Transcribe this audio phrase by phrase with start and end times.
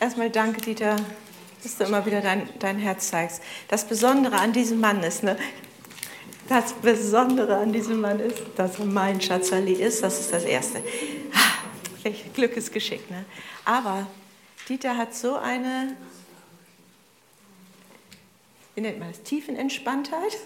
[0.00, 0.96] Erstmal danke, Dieter,
[1.62, 3.42] dass du immer wieder dein, dein Herz zeigst.
[3.66, 5.36] Das Besondere an diesem Mann ist, ne?
[6.48, 10.02] Das Besondere an diesem Mann ist, dass er mein Schatzali ist.
[10.02, 10.82] Das ist das Erste.
[11.34, 13.10] Ah, Glück ist geschickt.
[13.10, 13.26] Ne?
[13.66, 14.06] Aber
[14.66, 15.94] Dieter hat so eine,
[18.74, 20.38] wie nennt man das, Tiefenentspanntheit.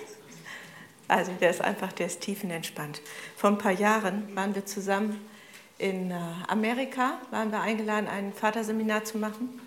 [1.07, 3.01] Also der ist einfach, der ist tiefenentspannt.
[3.37, 5.21] Vor ein paar Jahren waren wir zusammen
[5.79, 6.17] in äh,
[6.49, 9.61] Amerika, waren wir eingeladen, ein Vaterseminar zu machen.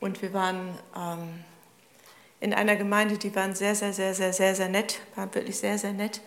[0.00, 1.44] Und wir waren ähm,
[2.40, 5.78] in einer Gemeinde, die waren sehr, sehr, sehr, sehr, sehr, sehr nett, waren wirklich sehr,
[5.78, 6.20] sehr nett,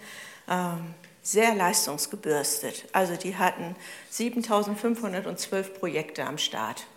[0.47, 2.85] ähm, sehr leistungsgebürstet.
[2.93, 3.75] Also die hatten
[4.09, 6.87] 7512 Projekte am Start.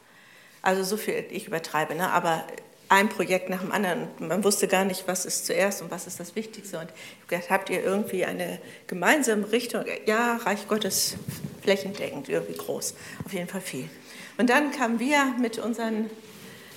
[0.63, 2.11] Also so viel, ich übertreibe, ne?
[2.11, 2.45] aber
[2.93, 4.09] ein Projekt nach dem anderen.
[4.19, 6.79] Man wusste gar nicht, was ist zuerst und was ist das Wichtigste.
[6.79, 9.85] Und ich habe gedacht, habt ihr irgendwie eine gemeinsame Richtung?
[10.05, 11.17] Ja, Reich Gottes
[11.63, 12.95] flächendeckend, irgendwie groß.
[13.25, 13.89] Auf jeden Fall viel.
[14.37, 16.11] Und dann kamen wir mit unseren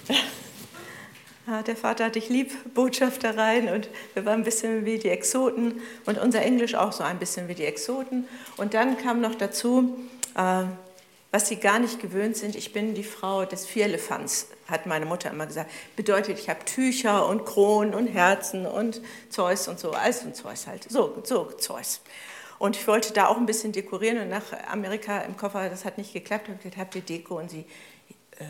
[1.67, 5.81] der Vater hat dich lieb, Botschafter rein und wir waren ein bisschen wie die Exoten
[6.05, 8.25] und unser Englisch auch so ein bisschen wie die Exoten.
[8.55, 9.97] Und dann kam noch dazu,
[10.37, 10.63] äh,
[11.35, 15.31] was sie gar nicht gewöhnt sind, ich bin die Frau des Vierlefanz, hat meine Mutter
[15.31, 15.69] immer gesagt.
[15.97, 20.65] Bedeutet, ich habe Tücher und Kronen und Herzen und Zeus und so, alles und Zeus
[20.65, 21.99] halt, so, so Zeus.
[22.57, 25.97] Und ich wollte da auch ein bisschen dekorieren und nach Amerika im Koffer, das hat
[25.97, 27.37] nicht geklappt, ich gesagt, habt ihr Deko?
[27.39, 27.65] Und sie,
[28.39, 28.45] äh,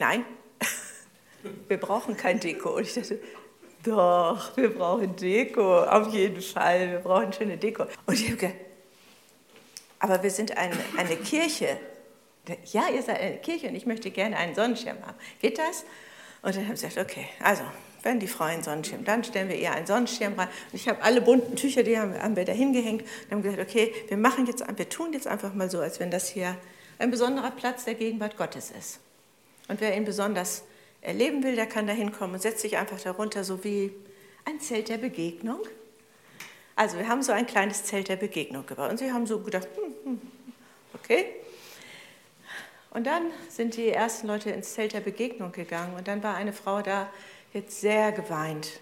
[0.00, 0.24] nein,
[1.68, 2.70] wir brauchen kein Deko.
[2.70, 3.20] Und ich dachte,
[3.84, 7.84] doch, wir brauchen Deko, auf jeden Fall, wir brauchen schöne Deko.
[8.04, 8.65] Und ich habe gesagt,
[9.98, 11.78] aber wir sind eine, eine Kirche.
[12.72, 15.16] Ja, ihr seid eine Kirche und ich möchte gerne einen Sonnenschirm haben.
[15.40, 15.84] Geht das?
[16.42, 17.62] Und dann haben sie gesagt, okay, also,
[18.02, 20.48] wenn die Frau einen Sonnenschirm, dann stellen wir ihr einen Sonnenschirm rein.
[20.70, 23.60] Und ich habe alle bunten Tücher, die haben, haben wir da hingehängt und haben gesagt,
[23.60, 26.56] okay, wir machen jetzt, wir tun jetzt einfach mal so, als wenn das hier
[26.98, 29.00] ein besonderer Platz der Gegenwart Gottes ist.
[29.66, 30.62] Und wer ihn besonders
[31.00, 33.92] erleben will, der kann da hinkommen und setzt sich einfach darunter, so wie
[34.44, 35.60] ein Zelt der Begegnung.
[36.76, 39.66] Also wir haben so ein kleines Zelt der Begegnung gebaut und sie haben so gedacht,
[39.74, 40.20] hm, hm,
[40.94, 41.26] okay.
[42.90, 46.52] Und dann sind die ersten Leute ins Zelt der Begegnung gegangen und dann war eine
[46.52, 47.10] Frau da,
[47.52, 48.80] die hat sehr geweint,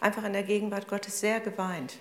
[0.00, 1.98] einfach in der Gegenwart Gottes sehr geweint.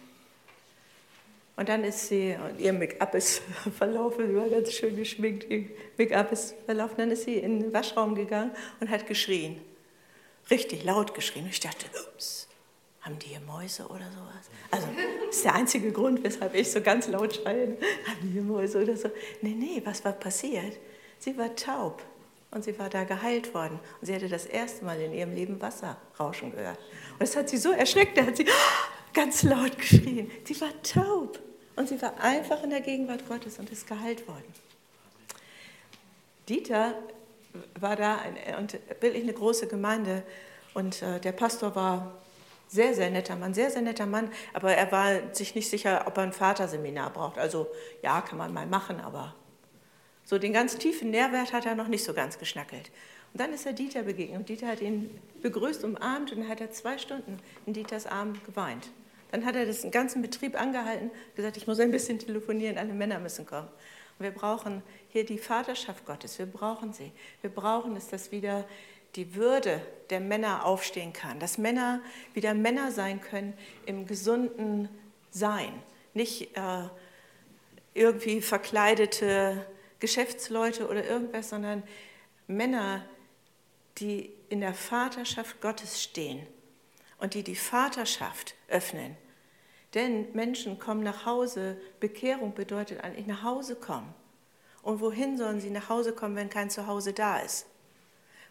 [1.60, 3.42] Und dann ist sie, und ihr Make-up ist
[3.78, 5.66] verlaufen, sie war ganz schön geschminkt, ihr
[5.98, 6.96] Make-up ist verlaufen.
[6.96, 9.60] Dann ist sie in den Waschraum gegangen und hat geschrien.
[10.50, 11.46] Richtig laut geschrien.
[11.50, 12.48] Ich dachte, ups,
[13.02, 14.50] haben die hier Mäuse oder sowas?
[14.72, 14.88] Also,
[15.28, 17.78] das ist der einzige Grund, weshalb ich so ganz laut schreie.
[18.08, 19.10] Haben die hier Mäuse oder so?
[19.42, 20.78] Nee, nee, was war passiert?
[21.18, 22.04] Sie war taub
[22.52, 23.80] und sie war da geheilt worden.
[24.00, 26.80] Und sie hatte das erste Mal in ihrem Leben Wasser rauschen gehört.
[27.14, 28.46] Und das hat sie so erschreckt, da hat sie
[29.14, 30.30] ganz laut geschrien.
[30.44, 31.40] Sie war taub.
[31.76, 34.54] Und sie war einfach in der Gegenwart Gottes und ist geheilt worden.
[36.50, 36.96] Dieter
[37.80, 38.20] war da
[38.58, 40.24] und wirklich eine große Gemeinde
[40.74, 42.22] und äh, der Pastor war
[42.70, 46.18] sehr, sehr netter Mann, sehr, sehr netter Mann, aber er war sich nicht sicher, ob
[46.18, 47.38] er ein Vaterseminar braucht.
[47.38, 47.68] Also
[48.02, 49.36] ja, kann man mal machen, aber
[50.24, 52.92] so den ganz tiefen Nährwert hat er noch nicht so ganz geschnackelt.
[53.34, 56.62] Und dann ist er Dieter begegnet und Dieter hat ihn begrüßt, umarmt und dann hat
[56.62, 58.90] er zwei Stunden in Dieters Arm geweint.
[59.32, 63.20] Dann hat er den ganzen Betrieb angehalten, gesagt, ich muss ein bisschen telefonieren, alle Männer
[63.20, 63.68] müssen kommen.
[64.18, 67.12] Und wir brauchen hier die Vaterschaft Gottes, wir brauchen sie.
[67.42, 68.66] Wir brauchen es, dass wieder
[69.16, 72.02] die Würde der Männer aufstehen kann, dass Männer
[72.34, 73.54] wieder Männer sein können
[73.86, 74.90] im gesunden
[75.32, 75.72] Sein,
[76.14, 76.90] nicht äh,
[77.94, 79.66] irgendwie verkleidete
[80.00, 81.84] Geschäftsleute oder irgendwas, sondern
[82.48, 83.06] Männer,
[83.98, 86.46] die in der Vaterschaft Gottes stehen
[87.18, 89.16] und die die Vaterschaft öffnen.
[89.94, 94.14] Denn Menschen kommen nach Hause, Bekehrung bedeutet eigentlich nach Hause kommen.
[94.82, 97.66] Und wohin sollen sie nach Hause kommen, wenn kein Zuhause da ist?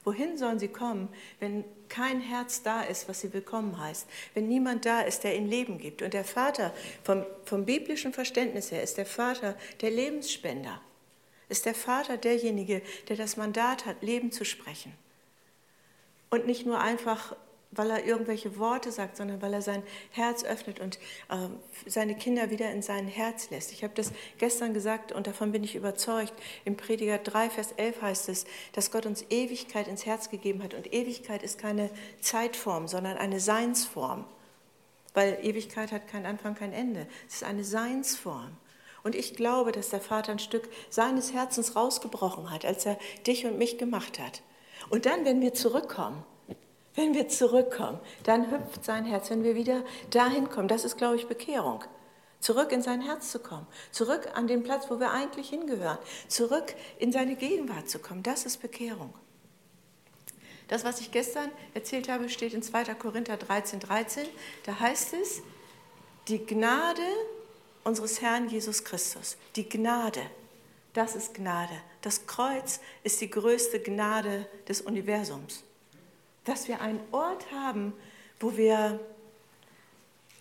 [0.09, 4.09] Wohin sollen sie kommen, wenn kein Herz da ist, was sie willkommen heißt?
[4.33, 6.01] Wenn niemand da ist, der ihnen Leben gibt?
[6.01, 6.73] Und der Vater,
[7.05, 10.81] vom, vom biblischen Verständnis her, ist der Vater der Lebensspender.
[11.51, 14.95] Ist der Vater derjenige, der das Mandat hat, Leben zu sprechen.
[16.31, 17.37] Und nicht nur einfach
[17.71, 20.97] weil er irgendwelche Worte sagt, sondern weil er sein Herz öffnet und
[21.29, 21.49] äh,
[21.87, 23.73] seine Kinder wieder in sein Herz lässt.
[23.73, 26.33] Ich habe das gestern gesagt und davon bin ich überzeugt.
[26.65, 30.73] Im Prediger 3, Vers 11 heißt es, dass Gott uns Ewigkeit ins Herz gegeben hat.
[30.73, 34.25] Und Ewigkeit ist keine Zeitform, sondern eine Seinsform.
[35.13, 37.07] Weil Ewigkeit hat keinen Anfang, kein Ende.
[37.29, 38.57] Es ist eine Seinsform.
[39.03, 43.47] Und ich glaube, dass der Vater ein Stück seines Herzens rausgebrochen hat, als er dich
[43.47, 44.43] und mich gemacht hat.
[44.91, 46.25] Und dann, wenn wir zurückkommen,
[46.99, 50.69] wenn wir zurückkommen, dann hüpft sein Herz, wenn wir wieder dahin kommen.
[50.69, 51.83] Das ist, glaube ich, Bekehrung.
[52.41, 55.99] zurück in sein Herz zu kommen, zurück an den Platz, wo wir eigentlich hingehören,
[56.29, 58.23] zurück in seine Gegenwart zu kommen.
[58.23, 59.13] Das ist Bekehrung.
[60.69, 62.95] Das, was ich gestern erzählt habe, steht in 2.
[62.95, 64.27] Korinther 13, 13.
[64.67, 65.43] Da heißt es,
[66.29, 67.03] die Gnade
[67.85, 70.23] unseres Herrn Jesus Christus, die Gnade,
[70.93, 71.81] das ist Gnade.
[72.03, 75.65] Das Kreuz ist die größte Gnade des Universums.
[76.45, 77.93] Dass wir einen Ort haben,
[78.41, 79.01] wo wir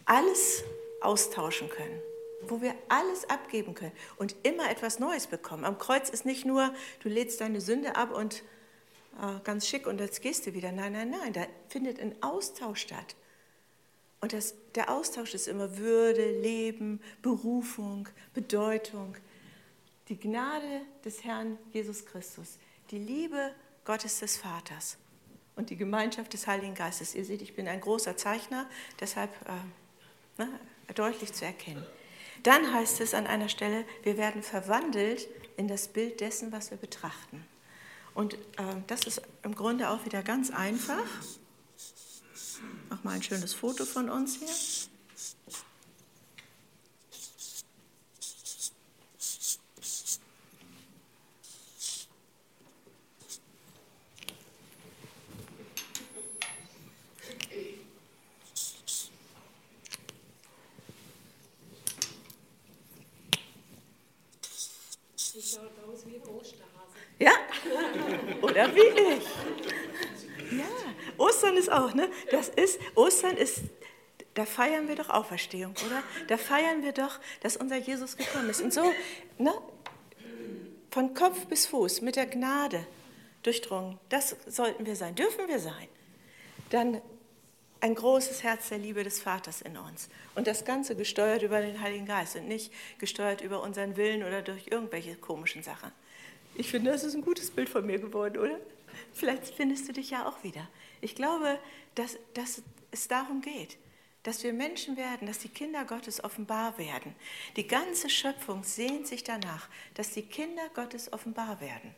[0.05, 0.63] alles
[1.01, 1.99] austauschen können,
[2.47, 5.65] wo wir alles abgeben können und immer etwas Neues bekommen.
[5.65, 8.43] Am Kreuz ist nicht nur, du lädst deine Sünde ab und
[9.21, 10.71] äh, ganz schick und jetzt gehst du wieder.
[10.71, 13.15] Nein, nein, nein, da findet ein Austausch statt.
[14.19, 19.15] Und das, der Austausch ist immer Würde, Leben, Berufung, Bedeutung.
[20.09, 22.57] Die Gnade des Herrn Jesus Christus,
[22.91, 23.53] die Liebe
[23.83, 24.97] Gottes des Vaters
[25.57, 27.15] und die Gemeinschaft des Heiligen Geistes.
[27.15, 28.69] Ihr seht, ich bin ein großer Zeichner,
[28.99, 30.47] deshalb äh, ne,
[30.95, 31.85] deutlich zu erkennen.
[32.43, 35.27] Dann heißt es an einer Stelle, wir werden verwandelt
[35.57, 37.43] in das Bild dessen, was wir betrachten.
[38.13, 38.37] Und äh,
[38.85, 41.03] das ist im Grunde auch wieder ganz einfach.
[42.89, 44.47] Mach mal ein schönes Foto von uns hier.
[67.19, 67.31] Ja,
[68.57, 70.57] oder wie ich.
[70.57, 70.65] Ja,
[71.17, 72.09] Ostern ist auch, ne?
[72.31, 73.61] Das ist, Ostern ist,
[74.33, 76.03] da feiern wir doch Auferstehung, oder?
[76.27, 78.61] Da feiern wir doch, dass unser Jesus gekommen ist.
[78.61, 78.91] Und so,
[79.37, 79.53] ne?
[80.91, 82.85] Von Kopf bis Fuß, mit der Gnade
[83.43, 85.87] durchdrungen, das sollten wir sein, dürfen wir sein.
[86.69, 87.01] Dann
[87.79, 90.09] ein großes Herz der Liebe des Vaters in uns.
[90.33, 94.41] Und das Ganze gesteuert über den Heiligen Geist und nicht gesteuert über unseren Willen oder
[94.41, 95.91] durch irgendwelche komischen Sachen.
[96.57, 98.59] Ich finde, das ist ein gutes Bild von mir geworden, oder?
[99.13, 100.67] Vielleicht findest du dich ja auch wieder.
[101.01, 101.59] Ich glaube,
[101.93, 103.77] dass, dass es darum geht,
[104.23, 107.13] dass wir Menschen werden, dass die Kinder Gottes offenbar werden.
[107.57, 111.93] Die ganze Schöpfung sehnt sich danach, dass die Kinder Gottes offenbar werden.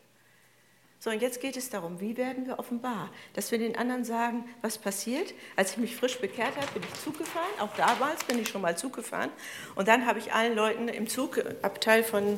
[0.99, 3.13] So, und jetzt geht es darum, wie werden wir offenbar?
[3.31, 5.33] Dass wir den anderen sagen, was passiert.
[5.55, 7.59] Als ich mich frisch bekehrt habe, bin ich Zug gefahren.
[7.59, 9.31] Auch damals bin ich schon mal Zug gefahren.
[9.75, 12.37] Und dann habe ich allen Leuten im Zug Abteil von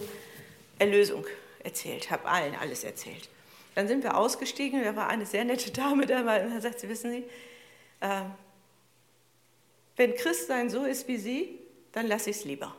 [0.78, 1.26] Erlösung
[1.64, 3.30] erzählt, habe allen alles erzählt.
[3.76, 6.90] Dann sind wir ausgestiegen, da war eine sehr nette Dame dabei und dann sagt sie,
[6.90, 7.24] wissen Sie,
[8.02, 8.24] äh,
[9.96, 11.60] wenn Christsein so ist wie Sie,
[11.92, 12.76] dann lasse ich es lieber.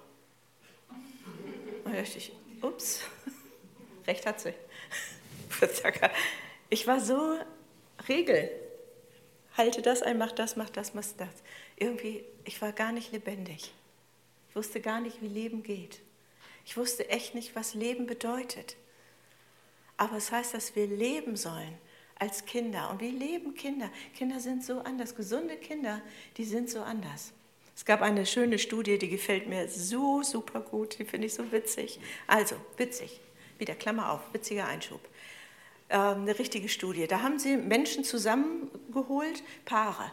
[1.85, 2.33] Und da dachte ich,
[2.63, 3.03] ups,
[4.07, 4.55] recht hat sie.
[6.71, 7.39] Ich war so
[8.09, 8.51] Regel.
[9.57, 11.29] Halte das ein, mach das, mach das, mach das.
[11.77, 13.73] Irgendwie, ich war gar nicht lebendig.
[14.49, 16.01] Ich wusste gar nicht, wie Leben geht.
[16.65, 18.77] Ich wusste echt nicht, was Leben bedeutet.
[19.97, 21.77] Aber es heißt, dass wir leben sollen
[22.19, 22.91] als Kinder.
[22.91, 23.91] Und wie leben Kinder?
[24.17, 25.15] Kinder sind so anders.
[25.15, 26.01] Gesunde Kinder,
[26.37, 27.33] die sind so anders.
[27.75, 31.51] Es gab eine schöne Studie, die gefällt mir so super gut, die finde ich so
[31.53, 31.99] witzig.
[32.27, 33.21] Also, witzig,
[33.59, 35.01] wieder Klammer auf, witziger Einschub.
[35.89, 37.07] Ähm, eine richtige Studie.
[37.07, 40.13] Da haben sie Menschen zusammengeholt, Paare.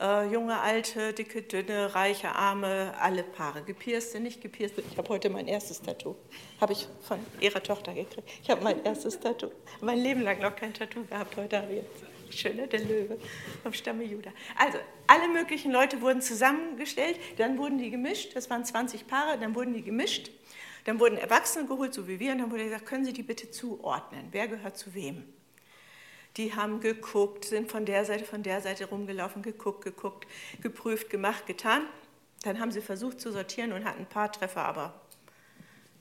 [0.00, 3.62] Äh, junge, alte, dicke, dünne, reiche, arme, alle Paare.
[3.62, 4.80] Gepierste, nicht gepierste.
[4.88, 6.14] Ich habe heute mein erstes Tattoo.
[6.60, 8.30] Habe ich von ihrer Tochter gekriegt.
[8.40, 9.50] Ich habe mein erstes Tattoo.
[9.80, 11.36] Mein Leben lang noch kein Tattoo gehabt.
[11.36, 12.04] Heute habe ich jetzt.
[12.30, 13.18] Schön, der Löwe
[13.62, 14.30] vom Stamme Juda.
[14.56, 18.36] Also, alle möglichen Leute wurden zusammengestellt, dann wurden die gemischt.
[18.36, 20.30] Das waren 20 Paare, dann wurden die gemischt.
[20.84, 23.50] Dann wurden Erwachsene geholt, so wie wir, und dann wurde gesagt, können Sie die bitte
[23.50, 24.28] zuordnen?
[24.30, 25.24] Wer gehört zu wem?
[26.38, 30.26] Die haben geguckt, sind von der Seite, von der Seite rumgelaufen, geguckt, geguckt,
[30.62, 31.82] geprüft, gemacht, getan.
[32.42, 34.94] Dann haben sie versucht zu sortieren und hatten ein paar Treffer, aber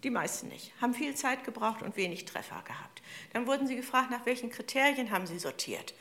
[0.04, 0.72] die meisten nicht.
[0.80, 3.02] Haben viel Zeit gebraucht und wenig Treffer gehabt.
[3.34, 5.96] Dann wurden sie gefragt, nach welchen Kriterien haben sie sortiert.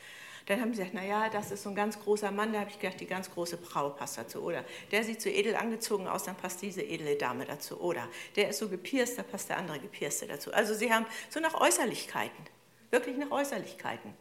[0.45, 2.79] Dann haben sie gesagt, naja, das ist so ein ganz großer Mann, da habe ich
[2.79, 4.43] gedacht, die ganz große Frau passt dazu.
[4.43, 7.81] Oder der sieht so edel angezogen aus, dann passt diese edle Dame dazu.
[7.81, 10.53] Oder der ist so gepierst, da passt der andere Gepierste dazu.
[10.53, 12.45] Also sie haben so nach Äußerlichkeiten,
[12.91, 14.13] wirklich nach Äußerlichkeiten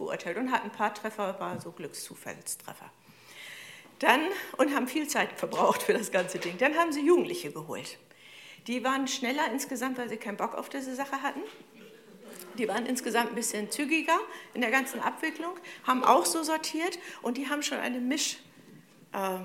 [0.00, 2.90] beurteilt und hatten ein paar Treffer, war so Glückszufallstreffer.
[4.00, 4.20] Dann,
[4.56, 7.98] und haben viel Zeit verbraucht für das ganze Ding, dann haben sie Jugendliche geholt.
[8.66, 11.40] Die waren schneller insgesamt, weil sie keinen Bock auf diese Sache hatten.
[12.58, 14.18] Die waren insgesamt ein bisschen zügiger
[14.54, 15.52] in der ganzen Abwicklung,
[15.86, 18.38] haben auch so sortiert und die haben schon eine Misch,
[19.12, 19.38] äh,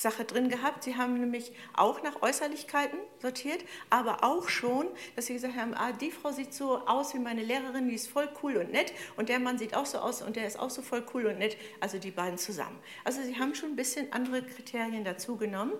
[0.00, 0.84] Sache drin gehabt.
[0.84, 5.92] Sie haben nämlich auch nach Äußerlichkeiten sortiert, aber auch schon, dass sie gesagt haben, ah,
[5.92, 9.28] die Frau sieht so aus wie meine Lehrerin, die ist voll cool und nett und
[9.28, 11.56] der Mann sieht auch so aus und der ist auch so voll cool und nett,
[11.80, 12.78] also die beiden zusammen.
[13.04, 15.74] Also sie haben schon ein bisschen andere Kriterien dazu genommen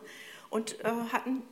[0.50, 1.42] und äh, hatten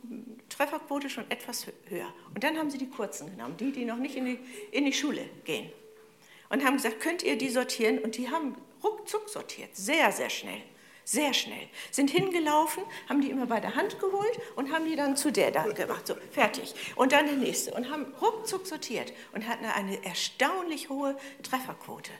[0.48, 2.12] Trefferquote schon etwas höher.
[2.34, 4.38] Und dann haben sie die kurzen genommen, die, die noch nicht in die,
[4.72, 5.70] in die Schule gehen.
[6.50, 7.98] Und haben gesagt, könnt ihr die sortieren?
[7.98, 10.62] Und die haben ruckzuck sortiert, sehr, sehr schnell.
[11.08, 11.70] Sehr schnell.
[11.90, 15.50] Sind hingelaufen, haben die immer bei der Hand geholt und haben die dann zu der
[15.50, 16.06] da gemacht.
[16.06, 16.74] So, fertig.
[16.96, 17.72] Und dann der nächste.
[17.72, 22.10] Und haben ruckzuck sortiert und hatten eine erstaunlich hohe Trefferquote.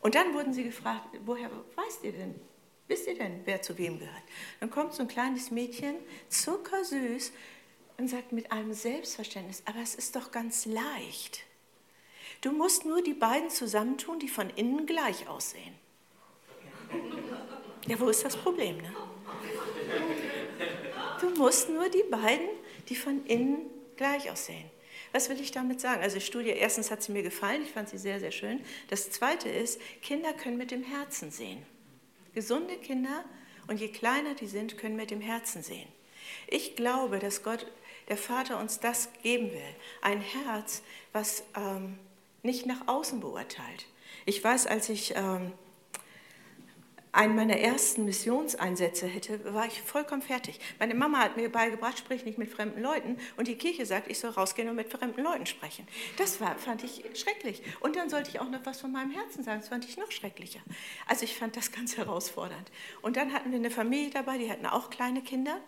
[0.00, 2.40] Und dann wurden sie gefragt, woher weißt ihr denn,
[2.88, 4.22] wisst ihr denn, wer zu wem gehört?
[4.60, 5.96] Dann kommt so ein kleines Mädchen,
[6.30, 7.32] zuckersüß,
[7.98, 11.40] und sagt mit einem Selbstverständnis, aber es ist doch ganz leicht.
[12.40, 15.74] Du musst nur die beiden zusammentun, die von innen gleich aussehen.
[17.86, 18.78] Ja, wo ist das Problem?
[18.78, 18.92] Ne?
[21.20, 22.48] Du musst nur die beiden,
[22.88, 23.58] die von innen
[23.96, 24.70] gleich aussehen.
[25.12, 26.02] Was will ich damit sagen?
[26.02, 28.60] Also die Studie, erstens hat sie mir gefallen, ich fand sie sehr, sehr schön.
[28.88, 31.64] Das Zweite ist, Kinder können mit dem Herzen sehen.
[32.34, 33.24] Gesunde Kinder,
[33.68, 35.88] und je kleiner die sind, können mit dem Herzen sehen.
[36.48, 37.66] Ich glaube, dass Gott,
[38.08, 39.74] der Vater, uns das geben will.
[40.02, 41.98] Ein Herz, was ähm,
[42.42, 43.86] nicht nach außen beurteilt.
[44.24, 45.14] Ich weiß, als ich...
[45.16, 45.52] Ähm,
[47.16, 50.60] einen meiner ersten Missionseinsätze hätte, war ich vollkommen fertig.
[50.78, 53.16] Meine Mama hat mir beigebracht, sprich nicht mit fremden Leuten.
[53.38, 55.88] Und die Kirche sagt, ich soll rausgehen und mit fremden Leuten sprechen.
[56.18, 57.62] Das war, fand ich schrecklich.
[57.80, 59.60] Und dann sollte ich auch noch was von meinem Herzen sagen.
[59.60, 60.60] Das fand ich noch schrecklicher.
[61.06, 62.70] Also ich fand das ganz herausfordernd.
[63.00, 65.58] Und dann hatten wir eine Familie dabei, die hatten auch kleine Kinder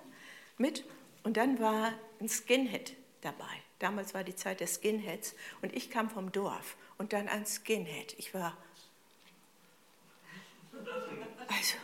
[0.58, 0.84] mit.
[1.22, 3.44] Und dann war ein Skinhead dabei.
[3.78, 5.34] Damals war die Zeit der Skinheads.
[5.62, 6.76] Und ich kam vom Dorf.
[6.98, 8.14] Und dann ein Skinhead.
[8.18, 8.54] Ich war
[11.48, 11.74] also,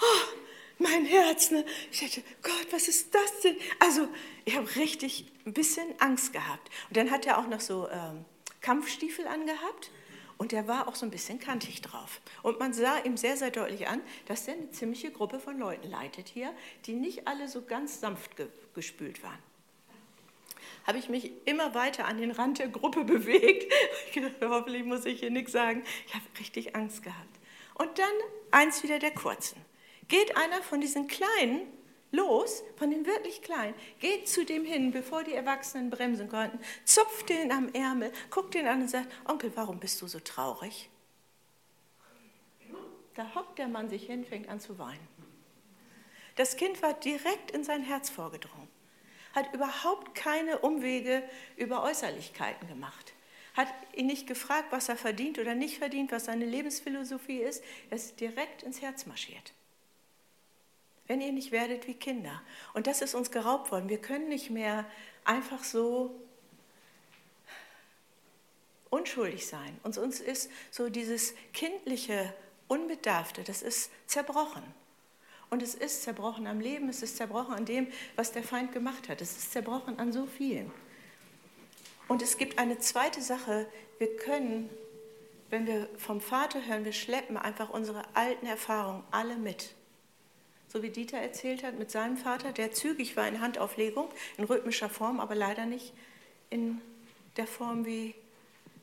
[0.00, 0.36] oh,
[0.78, 1.64] mein Herz, ne?
[1.90, 3.56] Ich dachte, Gott, was ist das denn?
[3.78, 4.08] Also,
[4.44, 6.70] ich habe richtig ein bisschen Angst gehabt.
[6.88, 8.24] Und dann hat er auch noch so ähm,
[8.60, 9.90] Kampfstiefel angehabt
[10.40, 12.22] und der war auch so ein bisschen kantig drauf.
[12.42, 15.90] Und man sah ihm sehr, sehr deutlich an, dass er eine ziemliche Gruppe von Leuten
[15.90, 16.54] leitet hier,
[16.86, 19.38] die nicht alle so ganz sanft ge gespült waren.
[20.86, 23.70] Habe ich mich immer weiter an den Rand der Gruppe bewegt.
[24.14, 25.84] Ich dachte, hoffentlich muss ich hier nichts sagen.
[26.06, 27.38] Ich habe richtig Angst gehabt.
[27.74, 28.12] Und dann
[28.52, 29.60] eins wieder der kurzen.
[30.08, 31.66] Geht einer von diesen Kleinen
[32.10, 37.28] los, von den wirklich Kleinen, geht zu dem hin, bevor die Erwachsenen bremsen konnten, zupft
[37.28, 40.90] den am Ärmel, guckt den an und sagt, Onkel, warum bist du so traurig?
[43.14, 45.08] Da hockt der Mann sich hin, fängt an zu weinen.
[46.36, 48.68] Das Kind war direkt in sein Herz vorgedrungen,
[49.34, 51.22] hat überhaupt keine Umwege
[51.56, 53.12] über Äußerlichkeiten gemacht
[53.60, 57.62] hat ihn nicht gefragt, was er verdient oder nicht verdient, was seine Lebensphilosophie ist.
[57.90, 59.52] Er ist direkt ins Herz marschiert.
[61.06, 62.42] Wenn ihr nicht werdet wie Kinder.
[62.74, 63.88] Und das ist uns geraubt worden.
[63.88, 64.86] Wir können nicht mehr
[65.24, 66.14] einfach so
[68.90, 69.78] unschuldig sein.
[69.82, 72.34] Und uns ist so dieses kindliche,
[72.68, 74.62] unbedarfte, das ist zerbrochen.
[75.48, 79.08] Und es ist zerbrochen am Leben, es ist zerbrochen an dem, was der Feind gemacht
[79.08, 79.20] hat.
[79.20, 80.70] Es ist zerbrochen an so vielen.
[82.10, 84.68] Und es gibt eine zweite Sache, wir können,
[85.48, 89.76] wenn wir vom Vater hören, wir schleppen einfach unsere alten Erfahrungen alle mit.
[90.66, 94.88] So wie Dieter erzählt hat mit seinem Vater, der zügig war in Handauflegung, in rhythmischer
[94.88, 95.92] Form, aber leider nicht
[96.50, 96.80] in
[97.36, 98.16] der Form, wie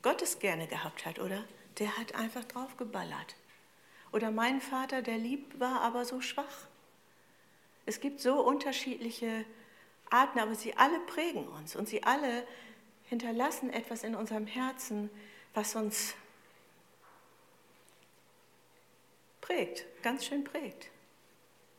[0.04, 1.44] Gott es gerne gehabt hat, oder?
[1.80, 3.36] Der hat einfach drauf geballert.
[4.14, 6.68] Oder mein Vater, der lieb war, aber so schwach.
[7.86, 9.44] Es gibt so unterschiedliche
[10.10, 12.48] Arten, aber sie alle prägen uns und sie alle
[13.08, 15.10] hinterlassen etwas in unserem Herzen,
[15.54, 16.14] was uns
[19.42, 20.90] prägt, ganz schön prägt.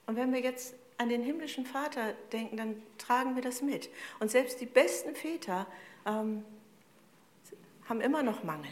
[0.06, 3.88] Und wenn wir jetzt an den himmlischen Vater denken, dann tragen wir das mit.
[4.18, 5.66] Und selbst die besten Väter
[6.06, 6.44] ähm,
[7.88, 8.70] haben immer noch Mangel.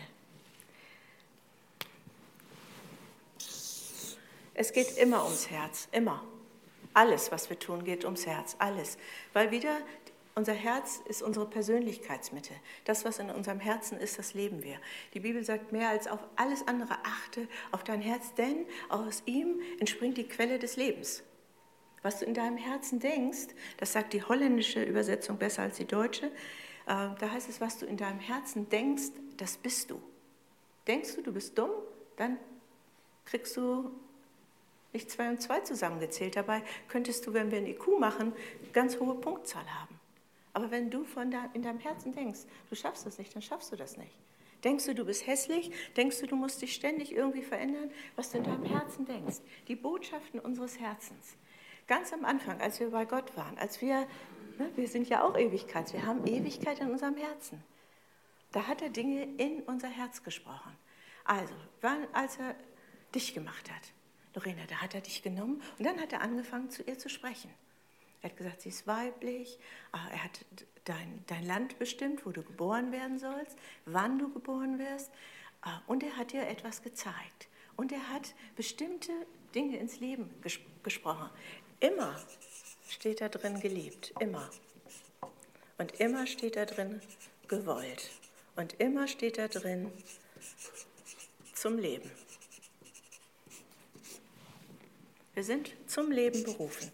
[4.55, 6.25] Es geht immer ums Herz, immer.
[6.95, 8.97] Alles, was wir tun, geht ums Herz, alles.
[9.35, 9.77] Weil wieder
[10.37, 12.53] unser Herz ist unsere Persönlichkeitsmitte.
[12.85, 14.77] Das, was in unserem Herzen ist, das leben wir.
[15.15, 19.61] Die Bibel sagt mehr als auf alles andere achte auf dein Herz, denn aus ihm
[19.81, 21.25] entspringt die Quelle des Lebens.
[22.03, 26.27] Was du in deinem Herzen denkst, das sagt die holländische Übersetzung besser als die deutsche,
[26.27, 26.31] äh,
[26.87, 30.01] da heißt es, was du in deinem Herzen denkst, das bist du.
[30.87, 31.71] Denkst du, du bist dumm,
[32.17, 32.37] dann
[33.25, 33.91] kriegst du
[34.93, 36.37] nicht zwei und zwei zusammengezählt.
[36.37, 38.35] Dabei könntest du, wenn wir ein IQ machen,
[38.73, 39.96] ganz hohe Punktzahl haben.
[40.57, 43.71] Aber wenn du von da, in deinem Herzen denkst, du schaffst das nicht, dann schaffst
[43.73, 44.17] du das nicht.
[44.65, 45.71] Denkst du, du bist hässlich?
[45.99, 47.91] Denkst du, du musst dich ständig irgendwie verändern?
[48.17, 49.41] Was du in deinem Herzen denkst.
[49.69, 51.37] Die Botschaften unseres Herzens.
[51.87, 54.09] Ganz am Anfang, als wir bei Gott waren, als wir,
[54.57, 57.63] ne, wir sind ja auch Ewigkeit, wir haben Ewigkeit in unserem Herzen.
[58.53, 60.75] Da hat er Dinge in unser Herz gesprochen.
[61.27, 62.55] Also, wann, als er
[63.15, 63.93] dich gemacht hat,
[64.35, 67.51] Lorena, da hat er dich genommen und dann hat er angefangen, zu ihr zu sprechen.
[68.27, 69.57] Er hat gesagt, sie ist weiblich.
[69.93, 70.45] Ah, er hat
[70.83, 75.13] dein, dein Land bestimmt, wo du geboren werden sollst, wann du geboren wirst.
[75.61, 77.47] Ah, und er hat dir etwas gezeigt.
[77.77, 79.13] Und er hat bestimmte
[79.55, 81.31] Dinge ins Leben ges gesprochen.
[81.79, 82.21] Immer
[82.89, 84.51] steht da drin geliebt, immer.
[85.79, 87.01] Und immer steht da drin
[87.47, 88.11] gewollt.
[88.57, 89.93] Und immer steht da drin
[91.55, 92.11] zum Leben.
[95.35, 96.91] Wir sind zum Leben berufen.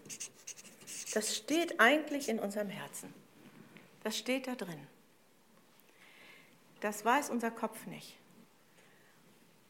[1.13, 3.13] Das steht eigentlich in unserem Herzen.
[4.03, 4.87] Das steht da drin.
[6.81, 8.17] Das weiß unser Kopf nicht.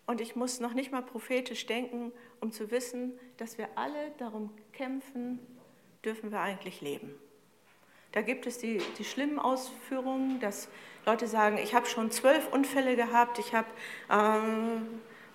[0.06, 4.52] Und ich muss noch nicht mal prophetisch denken, um zu wissen, dass wir alle darum
[4.72, 5.40] kämpfen,
[6.04, 7.14] dürfen wir eigentlich leben.
[8.14, 10.70] Da gibt es die, die schlimmen Ausführungen, dass
[11.06, 13.68] Leute sagen, ich habe schon zwölf Unfälle gehabt, ich habe,
[14.10, 14.82] äh,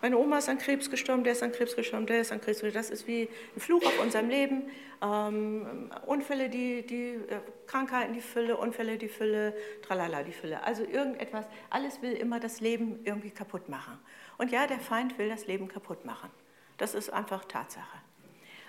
[0.00, 2.60] meine Oma ist an Krebs gestorben, der ist an Krebs gestorben, der ist an Krebs
[2.60, 2.74] gestorben.
[2.74, 4.70] Das ist wie ein Fluch auf unserem Leben.
[5.02, 10.62] Ähm, Unfälle, die, die äh, Krankheiten, die Fülle, Unfälle, die Fülle, tralala, die Fülle.
[10.62, 13.98] Also irgendetwas, alles will immer das Leben irgendwie kaputt machen.
[14.38, 16.30] Und ja, der Feind will das Leben kaputt machen.
[16.76, 17.98] Das ist einfach Tatsache.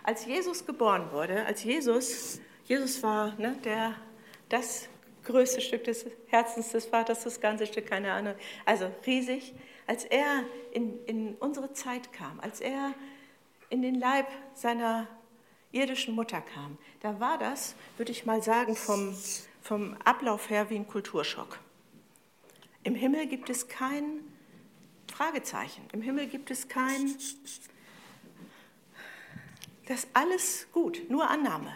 [0.03, 3.95] Als Jesus geboren wurde, als Jesus Jesus war ne, der,
[4.47, 4.89] das
[5.29, 9.53] größte Stück des Herzens des Vaters, das ganze Stück, keine Ahnung, also riesig.
[9.87, 12.93] Als er in, in unsere Zeit kam, als er
[13.69, 15.07] in den Leib seiner
[15.71, 19.15] irdischen Mutter kam, da war das, würde ich mal sagen, vom,
[19.61, 21.59] vom Ablauf her wie ein Kulturschock.
[22.83, 24.21] Im Himmel gibt es kein
[25.11, 27.15] Fragezeichen, im Himmel gibt es kein,
[29.87, 31.73] das alles gut, nur Annahme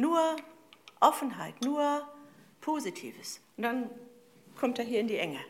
[0.00, 0.36] nur
[0.98, 2.08] Offenheit, nur
[2.60, 3.40] Positives.
[3.56, 3.90] Und dann
[4.58, 5.40] kommt er hier in die Enge.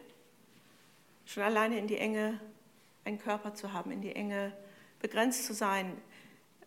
[1.26, 2.40] Schon alleine in die Enge,
[3.05, 4.52] einen Körper zu haben, in die Enge
[5.00, 5.97] begrenzt zu sein,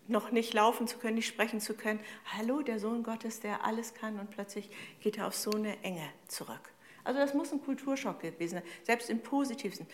[0.08, 2.00] noch nicht laufen zu können, nicht sprechen zu können.
[2.38, 4.70] Hallo, der Sohn Gottes, der alles kann und plötzlich
[5.02, 6.72] geht er auf so eine Enge zurück.
[7.04, 9.88] Also das muss ein Kulturschock gewesen sein, selbst im Positivsten.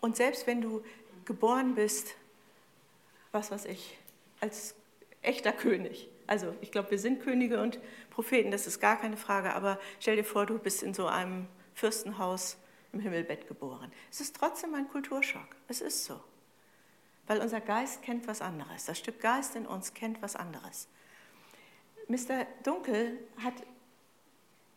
[0.00, 0.82] Und selbst wenn du
[1.24, 2.14] geboren bist,
[3.32, 3.96] was weiß ich,
[4.40, 4.74] als
[5.22, 7.78] echter König, also ich glaube, wir sind Könige und
[8.14, 11.48] Propheten, das ist gar keine Frage, aber stell dir vor, du bist in so einem
[11.74, 12.56] Fürstenhaus
[12.92, 13.90] im Himmelbett geboren.
[14.08, 16.20] Es ist trotzdem ein Kulturschock, es ist so.
[17.26, 20.86] Weil unser Geist kennt was anderes, das Stück Geist in uns kennt was anderes.
[22.06, 22.46] Mr.
[22.62, 23.54] Dunkel hat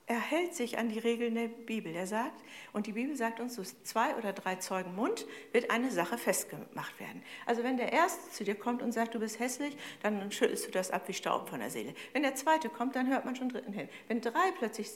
[0.10, 1.94] er hält sich an die Regeln der Bibel.
[1.94, 2.42] Er sagt,
[2.72, 6.98] und die Bibel sagt uns, durch zwei oder drei Zeugen Mund wird eine Sache festgemacht
[7.02, 7.22] werden.
[7.46, 10.72] Also wenn der Erste zu dir kommt und sagt, du bist hässlich, dann schüttelst du
[10.72, 11.94] das ab wie Staub von der Seele.
[12.14, 13.90] Wenn der Zweite kommt, dann hört man schon dritten hin.
[14.08, 14.92] Wenn drei plötzlich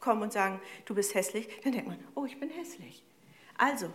[0.00, 3.04] kommen und sagen, du bist hässlich, dann denkt man, oh, ich bin hässlich.
[3.56, 3.92] Also,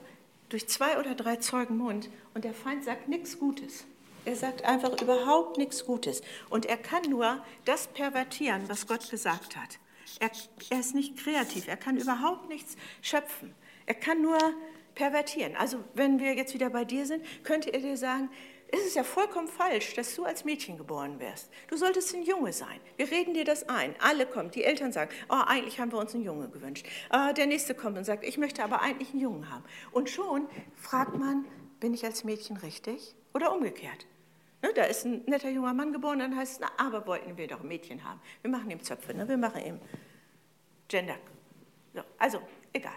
[0.47, 3.85] durch zwei oder drei Zeugen Mund und der Feind sagt nichts Gutes.
[4.23, 6.21] Er sagt einfach überhaupt nichts Gutes.
[6.49, 9.79] Und er kann nur das pervertieren, was Gott gesagt hat.
[10.19, 10.31] Er,
[10.69, 13.53] er ist nicht kreativ, er kann überhaupt nichts schöpfen.
[13.85, 14.37] Er kann nur
[14.95, 15.55] pervertieren.
[15.55, 18.29] Also wenn wir jetzt wieder bei dir sind, könnte er dir sagen,
[18.69, 21.49] es ist ja vollkommen falsch, dass du als Mädchen geboren wärst.
[21.69, 22.79] Du solltest ein Junge sein.
[22.97, 23.95] Wir reden dir das ein.
[23.99, 24.51] Alle kommen.
[24.51, 26.85] Die Eltern sagen, oh, eigentlich haben wir uns einen Junge gewünscht.
[27.13, 29.63] Uh, der nächste kommt und sagt, ich möchte aber eigentlich einen Jungen haben.
[29.91, 31.45] Und schon fragt man,
[31.79, 34.05] bin ich als Mädchen richtig oder umgekehrt?
[34.61, 37.47] Ne, da ist ein netter junger Mann geboren, dann heißt es, na, aber wollten wir
[37.47, 38.19] doch ein Mädchen haben.
[38.41, 39.27] Wir machen ihm Zöpfe, ne?
[39.27, 39.79] wir machen ihm
[40.87, 41.17] Gender.
[41.93, 42.41] So, also,
[42.73, 42.95] egal.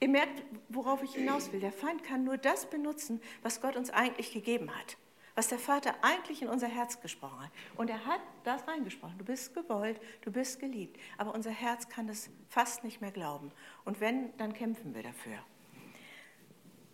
[0.00, 1.60] Ihr merkt, worauf ich hinaus will.
[1.60, 4.96] Der Feind kann nur das benutzen, was Gott uns eigentlich gegeben hat.
[5.34, 7.50] Was der Vater eigentlich in unser Herz gesprochen hat.
[7.76, 9.18] Und er hat das reingesprochen.
[9.18, 10.98] Du bist gewollt, du bist geliebt.
[11.18, 13.52] Aber unser Herz kann es fast nicht mehr glauben.
[13.84, 15.38] Und wenn, dann kämpfen wir dafür.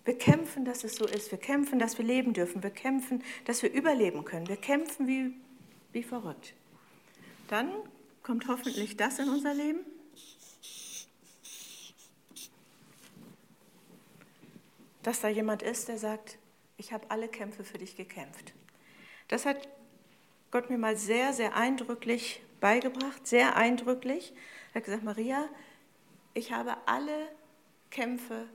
[0.07, 1.33] Wir kämpfen, dass es so ist.
[1.33, 2.63] Wir kämpfen, dass wir leben dürfen.
[2.63, 4.47] Wir kämpfen, dass wir überleben können.
[4.47, 5.35] Wir kämpfen wie,
[5.91, 6.55] wie verrückt.
[7.49, 7.73] Dann
[8.23, 9.81] kommt hoffentlich das in unser Leben.
[15.03, 16.39] Dass da jemand ist, der sagt,
[16.77, 18.55] ich habe alle Kämpfe für dich gekämpft.
[19.27, 19.69] Das hat
[20.53, 24.33] Gott mir mal sehr, sehr eindrücklich beigebracht, sehr eindrücklich.
[24.73, 25.49] Er hat gesagt, Maria,
[26.33, 27.29] ich habe alle
[27.91, 28.47] Kämpfe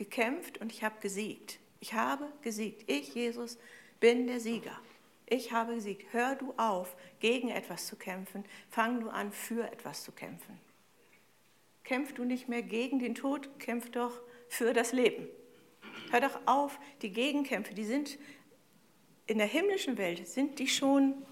[0.00, 1.58] gekämpft und ich habe gesiegt.
[1.78, 2.90] Ich habe gesiegt.
[2.90, 3.58] Ich, Jesus,
[4.00, 4.80] bin der Sieger.
[5.26, 6.10] Ich habe gesiegt.
[6.14, 8.46] Hör du auf, gegen etwas zu kämpfen.
[8.70, 10.58] Fang du an, für etwas zu kämpfen.
[11.84, 15.28] Kämpf du nicht mehr gegen den Tod, kämpf doch für das Leben.
[16.10, 18.18] Hör doch auf, die Gegenkämpfe, die sind
[19.26, 21.26] in der himmlischen Welt, sind die schon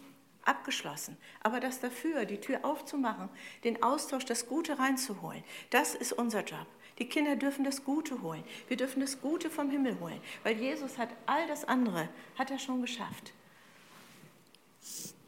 [0.45, 1.17] abgeschlossen.
[1.43, 3.31] Aber das dafür, die Tür aufzumachen,
[3.65, 6.67] den Austausch, das Gute reinzuholen, das ist unser Job.
[6.99, 8.43] Die Kinder dürfen das Gute holen.
[8.67, 12.59] Wir dürfen das Gute vom Himmel holen, weil Jesus hat all das andere, hat er
[12.59, 13.33] schon geschafft.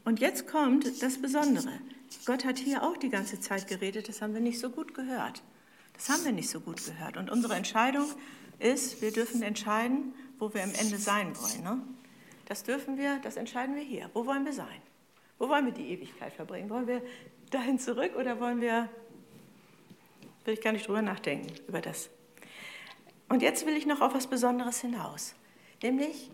[0.03, 1.79] Und jetzt kommt das Besondere.
[2.25, 5.43] Gott hat hier auch die ganze Zeit geredet, das haben wir nicht so gut gehört.
[5.93, 7.17] Das haben wir nicht so gut gehört.
[7.17, 8.07] Und unsere Entscheidung
[8.59, 11.63] ist, wir dürfen entscheiden, wo wir am Ende sein wollen.
[11.63, 11.81] Ne?
[12.45, 14.09] Das dürfen wir, das entscheiden wir hier.
[14.13, 14.81] Wo wollen wir sein?
[15.37, 16.69] Wo wollen wir die Ewigkeit verbringen?
[16.69, 17.01] Wollen wir
[17.49, 18.89] dahin zurück oder wollen wir,
[20.45, 22.09] will ich gar nicht drüber nachdenken, über das.
[23.29, 25.35] Und jetzt will ich noch auf was Besonderes hinaus,
[25.81, 26.29] nämlich,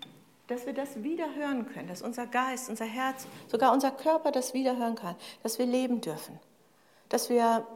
[0.47, 4.53] dass wir das wieder hören können, dass unser Geist, unser Herz, sogar unser Körper das
[4.53, 6.39] wieder hören kann, dass wir leben dürfen,
[7.09, 7.67] dass wir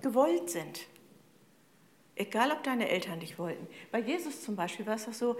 [0.00, 0.86] gewollt sind.
[2.14, 3.66] Egal, ob deine Eltern dich wollten.
[3.92, 5.36] Bei Jesus zum Beispiel war es doch so,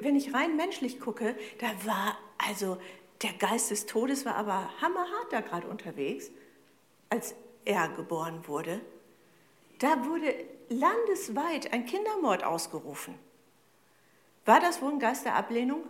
[0.00, 2.78] wenn ich rein menschlich gucke, da war also
[3.22, 6.30] der Geist des Todes war aber hammerhart da gerade unterwegs,
[7.10, 7.34] als
[7.68, 8.80] er geboren wurde.
[9.78, 10.34] Da wurde
[10.68, 13.14] landesweit ein Kindermord ausgerufen.
[14.44, 15.82] War das wohl ein Geist der Ablehnung?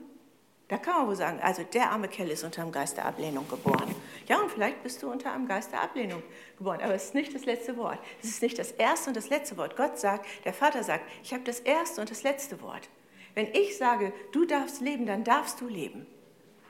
[0.67, 3.49] Da kann man wohl sagen, also der arme Kerl ist unter einem Geist der Ablehnung
[3.49, 3.95] geboren.
[4.27, 6.23] Ja, und vielleicht bist du unter einem Geist der Ablehnung
[6.59, 7.99] geboren, aber es ist nicht das letzte Wort.
[8.23, 9.77] Es ist nicht das erste und das letzte Wort.
[9.77, 12.91] Gott sagt, der Vater sagt, ich habe das erste und das letzte Wort.
[13.35, 16.07] Wenn ich sage, du darfst leben, dann darfst du leben.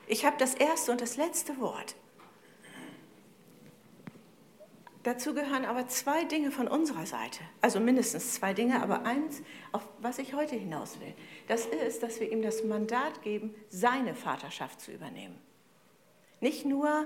[0.07, 1.95] Ich habe das erste und das letzte Wort.
[5.03, 9.87] Dazu gehören aber zwei Dinge von unserer Seite, also mindestens zwei Dinge, aber eins, auf
[9.99, 11.13] was ich heute hinaus will.
[11.47, 15.39] Das ist, dass wir ihm das Mandat geben, seine Vaterschaft zu übernehmen.
[16.41, 17.05] Nicht nur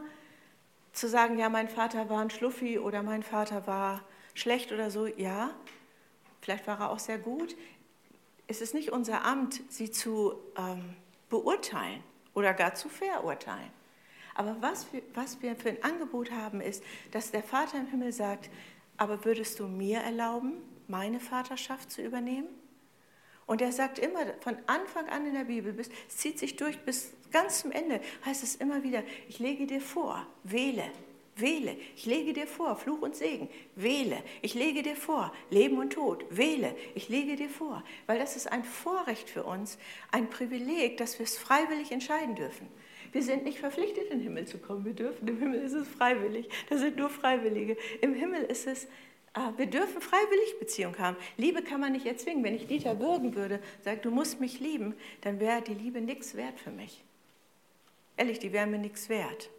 [0.91, 4.01] zu sagen, ja, mein Vater war ein Schluffi oder mein Vater war
[4.33, 5.51] schlecht oder so, ja,
[6.41, 7.55] vielleicht war er auch sehr gut.
[8.47, 10.95] Es ist nicht unser Amt, sie zu ähm,
[11.29, 12.03] beurteilen
[12.33, 13.71] oder gar zu verurteilen.
[14.35, 18.11] Aber was wir, was wir für ein Angebot haben, ist, dass der Vater im Himmel
[18.11, 18.49] sagt,
[18.97, 20.53] aber würdest du mir erlauben,
[20.87, 22.47] meine Vaterschaft zu übernehmen?
[23.45, 26.79] Und er sagt immer, von Anfang an in der Bibel, bis, es zieht sich durch
[26.79, 30.85] bis ganz zum Ende, heißt es immer wieder, ich lege dir vor, wähle,
[31.35, 35.93] wähle, ich lege dir vor, Fluch und Segen, wähle, ich lege dir vor, Leben und
[35.93, 39.77] Tod, wähle, ich lege dir vor, weil das ist ein Vorrecht für uns,
[40.11, 42.67] ein Privileg, dass wir es freiwillig entscheiden dürfen.
[43.13, 44.83] Wir sind nicht verpflichtet, in den Himmel zu kommen.
[44.83, 45.27] Wir dürfen.
[45.27, 46.49] Im Himmel ist es freiwillig.
[46.69, 47.77] Da sind nur Freiwillige.
[48.01, 48.85] Im Himmel ist es,
[49.35, 51.15] äh, wir dürfen freiwillig Beziehung haben.
[51.37, 52.43] Liebe kann man nicht erzwingen.
[52.43, 56.33] Wenn ich Dieter würgen würde, sagt, du musst mich lieben, dann wäre die Liebe nichts
[56.35, 57.03] wert für mich.
[58.17, 59.51] Ehrlich, die wäre mir nichts wert.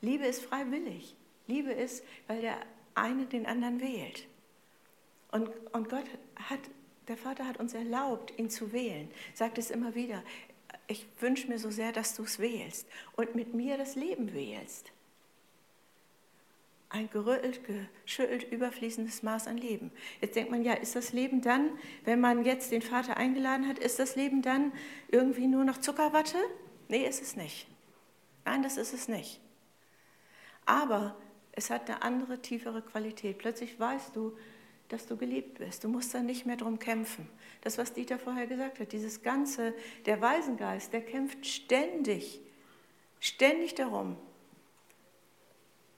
[0.00, 1.16] Liebe ist freiwillig.
[1.48, 2.58] Liebe ist, weil der
[2.94, 4.24] eine den anderen wählt.
[5.32, 6.04] Und, und Gott
[6.36, 6.60] hat,
[7.08, 9.10] der Vater hat uns erlaubt, ihn zu wählen.
[9.34, 10.22] Sagt es immer wieder
[10.86, 14.92] ich wünsche mir so sehr, dass du es wählst und mit mir das Leben wählst.
[16.88, 17.60] Ein gerüttelt,
[18.04, 19.90] geschüttelt, überfließendes Maß an Leben.
[20.20, 21.70] Jetzt denkt man, ja, ist das Leben dann,
[22.04, 24.72] wenn man jetzt den Vater eingeladen hat, ist das Leben dann
[25.08, 26.38] irgendwie nur noch Zuckerwatte?
[26.88, 27.66] Nee, ist es nicht.
[28.44, 29.40] Nein, das ist es nicht.
[30.66, 31.16] Aber
[31.52, 33.38] es hat eine andere, tiefere Qualität.
[33.38, 34.36] Plötzlich weißt du,
[34.88, 35.84] dass du geliebt bist.
[35.84, 37.28] Du musst dann nicht mehr drum kämpfen.
[37.62, 39.74] Das, was Dieter vorher gesagt hat, dieses Ganze,
[40.06, 42.40] der Waisengeist, der kämpft ständig,
[43.20, 44.16] ständig darum.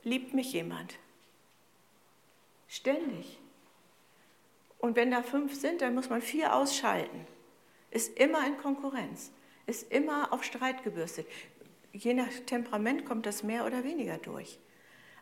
[0.02, 0.98] Liebt mich jemand?
[2.68, 3.38] Ständig.
[4.78, 7.26] Und wenn da fünf sind, dann muss man vier ausschalten.
[7.90, 9.32] Ist immer in Konkurrenz,
[9.66, 11.26] ist immer auf Streit gebürstet.
[11.92, 14.58] Je nach Temperament kommt das mehr oder weniger durch.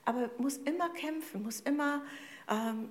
[0.04, 2.04] Aber muss immer kämpfen, muss immer
[2.50, 2.90] ähm,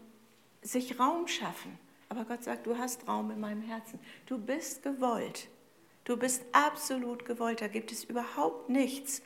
[0.63, 1.77] sich Raum schaffen.
[2.09, 3.99] Aber Gott sagt, du hast Raum in meinem Herzen.
[4.25, 5.47] Du bist gewollt.
[6.03, 7.61] Du bist absolut gewollt.
[7.61, 9.21] Da gibt es überhaupt nichts,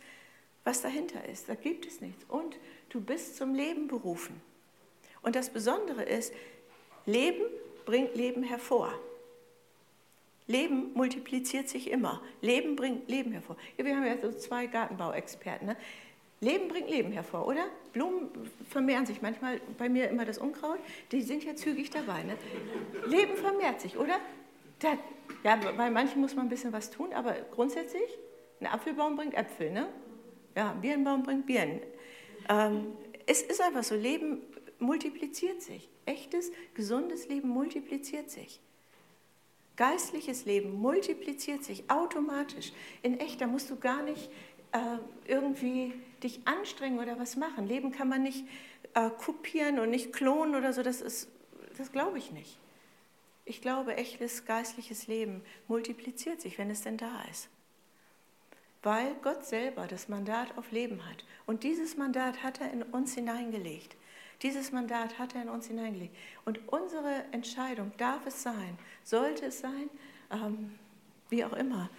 [0.63, 1.50] was dahinter ist.
[1.50, 2.26] Da gibt es nichts.
[2.28, 2.58] Und
[2.89, 4.41] du bist zum Leben berufen.
[5.21, 6.34] Und das Besondere ist,
[7.06, 7.43] Leben
[7.86, 8.93] bringt Leben hervor.
[10.47, 12.21] Leben multipliziert sich immer.
[12.41, 13.58] Leben bringt Leben hervor.
[13.76, 15.67] Wir haben ja so zwei Gartenbauexperten.
[15.67, 15.78] Ne?
[16.39, 17.65] Leben bringt Leben hervor, oder?
[17.93, 18.30] Blumen
[18.69, 20.80] vermehren sich manchmal, bei mir immer das Unkraut,
[21.12, 22.23] die sind ja zügig dabei.
[22.23, 22.38] Ne?
[23.08, 24.19] Leben vermehrt sich, oder?
[24.80, 24.97] Da,
[25.43, 28.17] ja, bei manchen muss man ein bisschen was tun, aber grundsätzlich,
[28.60, 29.88] ein Apfelbaum bringt Äpfel, ne?
[30.56, 31.82] Ja, ein Birnenbaum bringt Birnen.
[32.50, 32.88] Ähm,
[33.26, 34.41] es ist einfach so, Leben
[34.80, 35.89] multipliziert sich.
[36.06, 38.60] Echtes, gesundes Leben multipliziert sich.
[39.76, 42.71] Geistliches Leben multipliziert sich automatisch.
[43.04, 44.32] In echt, da musst du gar nicht
[44.71, 44.97] äh,
[45.28, 47.67] irgendwie dich anstrengen oder was machen.
[47.67, 48.45] Leben kann man nicht
[48.93, 51.27] äh, kopieren und nicht klonen oder so, das,
[51.77, 52.60] das glaube ich nicht.
[53.45, 57.49] Ich glaube, echtes geistliches Leben multipliziert sich, wenn es denn da ist.
[58.84, 61.23] Weil Gott selber das Mandat auf Leben hat.
[61.45, 63.95] Und dieses Mandat hat er in uns hineingelegt.
[64.41, 66.15] Dieses Mandat hat er in uns hineingelegt.
[66.45, 69.89] Und unsere Entscheidung darf es sein, sollte es sein,
[70.30, 70.77] ähm,
[71.30, 71.89] wie auch immer,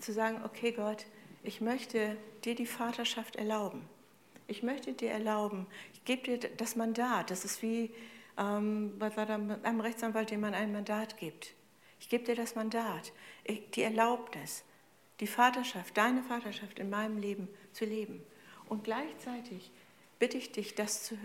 [0.00, 1.06] zu sagen, okay Gott,
[1.48, 3.88] ich möchte dir die Vaterschaft erlauben.
[4.48, 7.30] Ich möchte dir erlauben, ich gebe dir das Mandat.
[7.30, 7.90] Das ist wie,
[8.36, 11.54] ähm, mit einem Rechtsanwalt, dem man ein Mandat gibt.
[12.00, 13.12] Ich gebe dir das Mandat,
[13.74, 14.62] die Erlaubnis,
[15.20, 18.22] die Vaterschaft, deine Vaterschaft in meinem Leben zu leben.
[18.68, 19.70] Und gleichzeitig
[20.18, 21.16] bitte ich dich, das zu,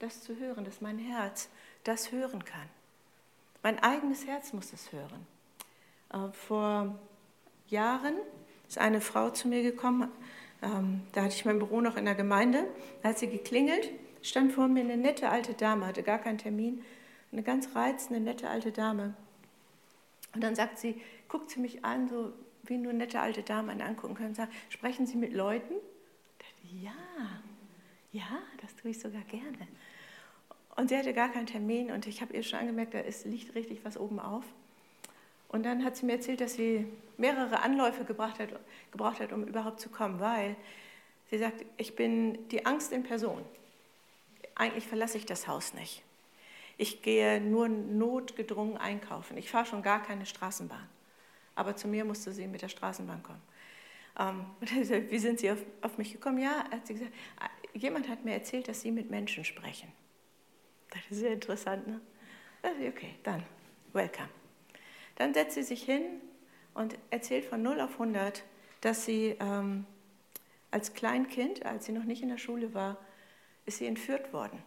[0.00, 1.48] das zu hören, dass mein Herz
[1.84, 2.68] das hören kann.
[3.62, 5.26] Mein eigenes Herz muss es hören.
[6.12, 6.98] Äh, vor
[7.68, 8.16] Jahren
[8.72, 10.08] ist eine Frau zu mir gekommen,
[10.62, 12.66] ähm, da hatte ich mein Büro noch in der Gemeinde,
[13.02, 13.90] da hat sie geklingelt,
[14.22, 16.82] stand vor mir eine nette alte Dame, hatte gar keinen Termin,
[17.32, 19.12] eine ganz reizende, nette alte Dame.
[20.34, 22.32] Und dann sagt sie, guckt sie mich an, so
[22.62, 25.74] wie nur nette alte Damen angucken können, sagt, sprechen Sie mit Leuten?
[26.80, 26.92] Ja,
[28.12, 29.68] ja, das tue ich sogar gerne.
[30.76, 33.54] Und sie hatte gar keinen Termin und ich habe ihr schon angemerkt, da ist, liegt
[33.54, 34.44] richtig was oben auf.
[35.52, 36.86] Und dann hat sie mir erzählt, dass sie
[37.18, 38.48] mehrere Anläufe gebraucht hat,
[38.90, 40.56] gebraucht hat, um überhaupt zu kommen, weil
[41.30, 43.44] sie sagt, ich bin die Angst in Person.
[44.54, 46.02] Eigentlich verlasse ich das Haus nicht.
[46.78, 49.36] Ich gehe nur notgedrungen einkaufen.
[49.36, 50.88] Ich fahre schon gar keine Straßenbahn.
[51.54, 53.42] Aber zu mir musste sie mit der Straßenbahn kommen.
[54.18, 54.46] Ähm,
[54.78, 56.38] gesagt, wie sind Sie auf, auf, mich gekommen?
[56.38, 57.12] Ja, hat sie gesagt,
[57.74, 59.92] jemand hat mir erzählt, dass Sie mit Menschen sprechen.
[60.90, 62.00] Das ist sehr interessant, ne?
[62.62, 63.42] Okay, dann,
[63.92, 64.41] welcome.
[65.22, 66.02] Dann setzt sie sich hin
[66.74, 68.42] und erzählt von 0 auf 100,
[68.80, 69.86] dass sie ähm,
[70.72, 72.96] als Kleinkind, als sie noch nicht in der Schule war,
[73.64, 74.60] ist sie entführt worden.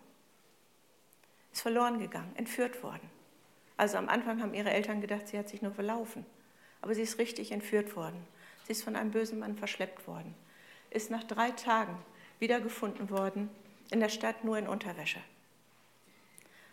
[1.51, 3.09] Ist verloren gegangen, entführt worden.
[3.75, 6.25] Also am Anfang haben ihre Eltern gedacht, sie hat sich nur verlaufen.
[6.79, 8.25] Aber sie ist richtig entführt worden.
[8.65, 10.33] Sie ist von einem bösen Mann verschleppt worden.
[10.89, 11.97] Ist nach drei Tagen
[12.39, 13.49] wiedergefunden worden,
[13.91, 15.19] in der Stadt nur in Unterwäsche.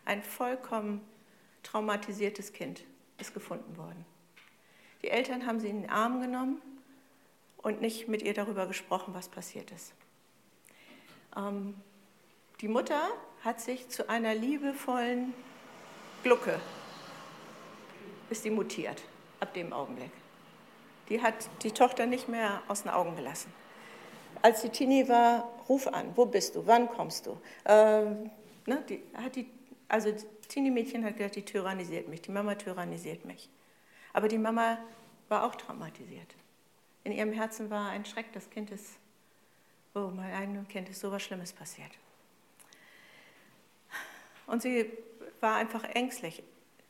[0.04, 1.00] Ein vollkommen
[1.64, 2.84] traumatisiertes Kind
[3.22, 4.04] ist gefunden worden.
[5.02, 6.60] Die Eltern haben sie in den Arm genommen
[7.58, 9.94] und nicht mit ihr darüber gesprochen, was passiert ist.
[11.36, 11.74] Ähm,
[12.60, 13.00] die Mutter
[13.42, 15.32] hat sich zu einer liebevollen
[16.22, 16.60] Glucke,
[18.30, 19.02] ist die mutiert,
[19.40, 20.12] ab dem Augenblick.
[21.08, 23.52] Die hat die Tochter nicht mehr aus den Augen gelassen.
[24.40, 27.40] Als die Tini war, ruf an, wo bist du, wann kommst du?
[27.64, 28.30] Ähm,
[28.66, 29.48] ne, die, hat die,
[29.88, 30.12] also
[30.52, 33.48] Teenie-Mädchen hat gesagt, die tyrannisiert mich, die Mama tyrannisiert mich.
[34.12, 34.78] Aber die Mama
[35.28, 36.34] war auch traumatisiert.
[37.04, 38.98] In ihrem Herzen war ein Schreck, das Kind ist,
[39.94, 41.90] oh, mein eigenes Kind ist so was Schlimmes passiert.
[44.46, 44.90] Und sie
[45.40, 46.42] war einfach ängstlich.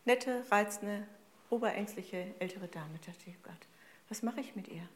[0.04, 1.06] Nette, reizende,
[1.48, 2.98] oberängstliche ältere Dame.
[3.00, 3.68] Da dachte ich, oh Gott,
[4.08, 4.88] was mache ich mit ihr?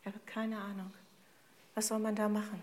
[0.00, 0.92] Ich habe keine Ahnung.
[1.76, 2.60] Was soll man da machen?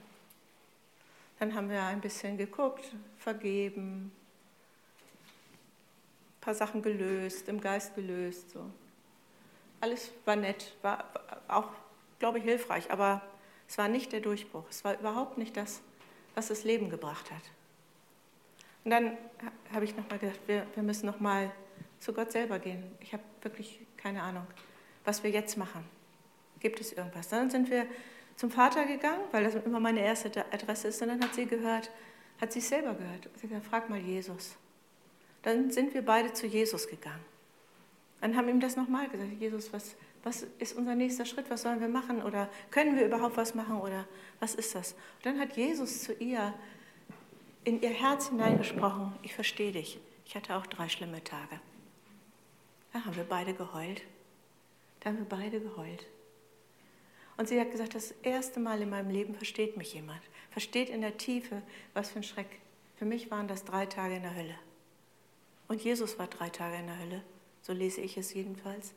[1.40, 4.12] Dann haben wir ein bisschen geguckt, vergeben,
[6.46, 8.52] paar Sachen gelöst, im Geist gelöst.
[8.52, 8.70] So.
[9.82, 11.04] Alles war nett, war
[11.48, 11.70] auch,
[12.20, 13.24] glaube ich, hilfreich, aber
[13.68, 14.64] es war nicht der Durchbruch.
[14.70, 15.82] Es war überhaupt nicht das,
[16.36, 17.42] was das Leben gebracht hat.
[18.84, 19.18] Und dann
[19.74, 21.52] habe ich nochmal gedacht, wir, wir müssen nochmal
[22.00, 22.84] zu Gott selber gehen.
[23.00, 24.46] Ich habe wirklich keine Ahnung,
[25.04, 25.84] was wir jetzt machen.
[26.60, 27.28] Gibt es irgendwas?
[27.30, 27.88] Dann sind wir
[28.36, 31.02] zum Vater gegangen, weil das immer meine erste Adresse ist.
[31.02, 31.90] Und dann hat sie gehört,
[32.40, 33.24] hat sie selber gehört.
[33.24, 34.56] Sie hat gesagt, frag mal Jesus.
[35.46, 37.24] Dann sind wir beide zu Jesus gegangen.
[38.20, 41.80] Dann haben ihm das nochmal gesagt, Jesus, was, was ist unser nächster Schritt, was sollen
[41.80, 44.08] wir machen oder können wir überhaupt was machen oder
[44.40, 44.94] was ist das?
[44.94, 46.52] Und dann hat Jesus zu ihr
[47.64, 51.60] in ihr Herz hineingesprochen, ich verstehe dich, ich hatte auch drei schlimme Tage.
[52.92, 54.02] Da haben wir beide geheult.
[55.02, 56.08] Da haben wir beide geheult.
[57.38, 61.02] Und sie hat gesagt, das erste Mal in meinem Leben versteht mich jemand, versteht in
[61.02, 61.62] der Tiefe,
[61.94, 62.60] was für ein Schreck.
[62.96, 64.56] Für mich waren das drei Tage in der Hölle.
[65.68, 67.22] Und Jesus war drei Tage in der Hölle,
[67.62, 68.94] so lese ich es jedenfalls.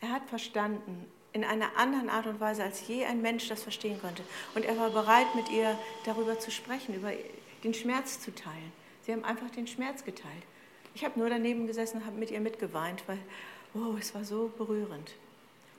[0.00, 4.00] Er hat verstanden, in einer anderen Art und Weise, als je ein Mensch das verstehen
[4.00, 4.22] konnte.
[4.54, 7.12] Und er war bereit, mit ihr darüber zu sprechen, über
[7.64, 8.72] den Schmerz zu teilen.
[9.02, 10.44] Sie haben einfach den Schmerz geteilt.
[10.94, 13.18] Ich habe nur daneben gesessen und habe mit ihr mitgeweint, weil,
[13.74, 15.14] oh, es war so berührend.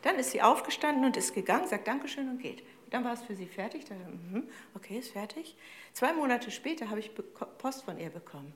[0.02, 2.62] Dann ist sie aufgestanden und ist gegangen, sagt Dankeschön und geht.
[2.90, 3.86] Dann war es für sie fertig.
[3.86, 3.98] Dann,
[4.32, 4.44] mhm,
[4.76, 5.56] okay, ist fertig.
[5.94, 7.12] Zwei Monate später habe ich
[7.58, 8.54] Post von ihr bekommen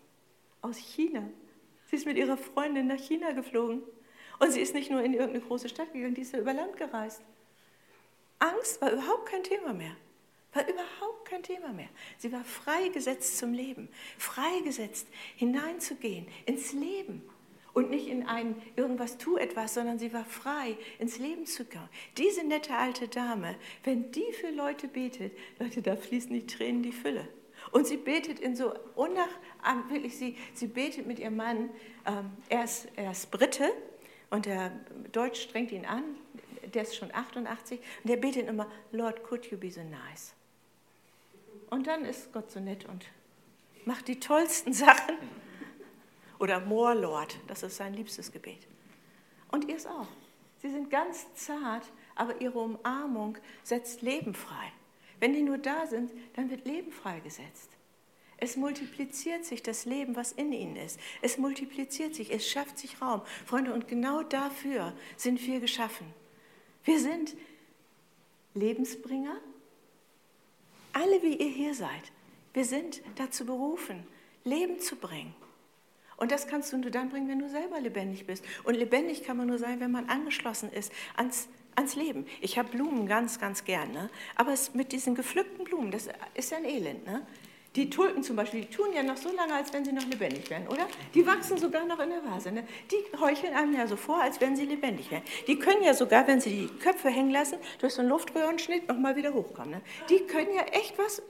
[0.61, 1.29] aus China.
[1.89, 3.81] Sie ist mit ihrer Freundin nach China geflogen.
[4.39, 6.77] Und sie ist nicht nur in irgendeine große Stadt gegangen, die ist ja über Land
[6.77, 7.21] gereist.
[8.39, 9.95] Angst war überhaupt kein Thema mehr.
[10.53, 11.89] War überhaupt kein Thema mehr.
[12.17, 17.21] Sie war freigesetzt zum Leben, freigesetzt hineinzugehen ins Leben
[17.73, 21.89] und nicht in ein irgendwas tu etwas, sondern sie war frei ins Leben zu kommen.
[22.17, 26.93] Diese nette alte Dame, wenn die für Leute betet, Leute, da fließen die Tränen die
[26.93, 27.27] Fülle.
[27.71, 29.29] Und sie betet in so unnach,
[29.89, 31.69] wirklich, sie, sie betet mit ihrem Mann,
[32.05, 33.71] ähm, er, ist, er ist Brite
[34.29, 34.71] und der
[35.11, 36.03] Deutsch strengt ihn an,
[36.73, 40.33] der ist schon 88 und der betet immer, Lord, could you be so nice?
[41.69, 43.05] Und dann ist Gott so nett und
[43.85, 45.17] macht die tollsten Sachen.
[46.39, 48.67] Oder More Lord, das ist sein liebstes Gebet.
[49.51, 50.07] Und ihr es auch.
[50.61, 51.83] Sie sind ganz zart,
[52.15, 54.71] aber ihre Umarmung setzt Leben frei.
[55.19, 57.69] Wenn die nur da sind, dann wird Leben freigesetzt.
[58.37, 60.97] Es multipliziert sich das Leben, was in ihnen ist.
[61.21, 63.21] Es multipliziert sich, es schafft sich Raum.
[63.45, 66.07] Freunde, und genau dafür sind wir geschaffen.
[66.85, 67.35] Wir sind
[68.53, 69.37] Lebensbringer,
[70.93, 72.11] alle wie ihr hier seid.
[72.53, 74.07] Wir sind dazu berufen,
[74.45, 75.35] Leben zu bringen.
[76.15, 78.43] Und das kannst du nur dann bringen, wenn du selber lebendig bist.
[78.63, 82.25] Und lebendig kann man nur sein, wenn man angeschlossen ist ans, ans Leben.
[82.41, 83.91] Ich habe Blumen ganz, ganz gern.
[83.91, 84.09] Ne?
[84.35, 87.05] Aber es, mit diesen gepflückten Blumen, das ist ja ein Elend.
[87.05, 87.25] Ne?
[87.75, 90.49] Die Tulpen zum Beispiel, die tun ja noch so lange, als wenn sie noch lebendig
[90.49, 90.87] wären, oder?
[91.13, 92.51] Die wachsen sogar noch in der Vase.
[92.51, 92.63] Ne?
[92.91, 95.23] Die heucheln einem ja so vor, als wenn sie lebendig wären.
[95.47, 99.15] Die können ja sogar, wenn sie die Köpfe hängen lassen, durch so einen Luftröhrenschnitt nochmal
[99.15, 99.71] wieder hochkommen.
[99.71, 99.81] Ne?
[100.09, 101.21] Die können ja echt was.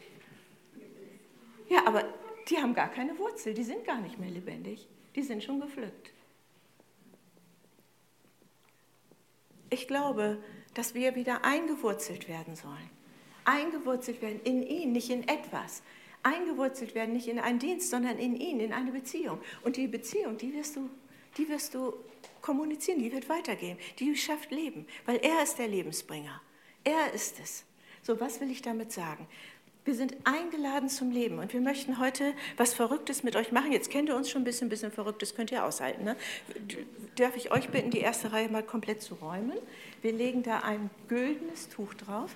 [1.67, 2.06] Ja, aber
[2.49, 6.12] die haben gar keine Wurzel, die sind gar nicht mehr lebendig, die sind schon gepflückt.
[9.69, 10.38] Ich glaube,
[10.73, 12.89] dass wir wieder eingewurzelt werden sollen.
[13.45, 15.82] Eingewurzelt werden in ihn, nicht in etwas.
[16.23, 19.39] Eingewurzelt werden nicht in einen Dienst, sondern in ihn, in eine Beziehung.
[19.63, 20.89] Und die Beziehung, die wirst du,
[21.38, 21.93] die wirst du
[22.41, 23.77] kommunizieren, die wird weitergehen.
[23.99, 26.41] Die schafft Leben, weil er ist der Lebensbringer.
[26.84, 27.63] Er ist es.
[28.01, 29.27] So, was will ich damit sagen?
[29.89, 33.71] Wir sind eingeladen zum Leben und wir möchten heute was Verrücktes mit euch machen.
[33.71, 36.04] Jetzt kennt ihr uns schon ein bisschen, ein bisschen Verrücktes könnt ihr aushalten.
[36.04, 36.15] Ne?
[37.15, 39.58] Darf ich euch bitten, die erste Reihe mal komplett zu räumen?
[40.04, 42.36] Wir legen da ein güldenes Tuch drauf.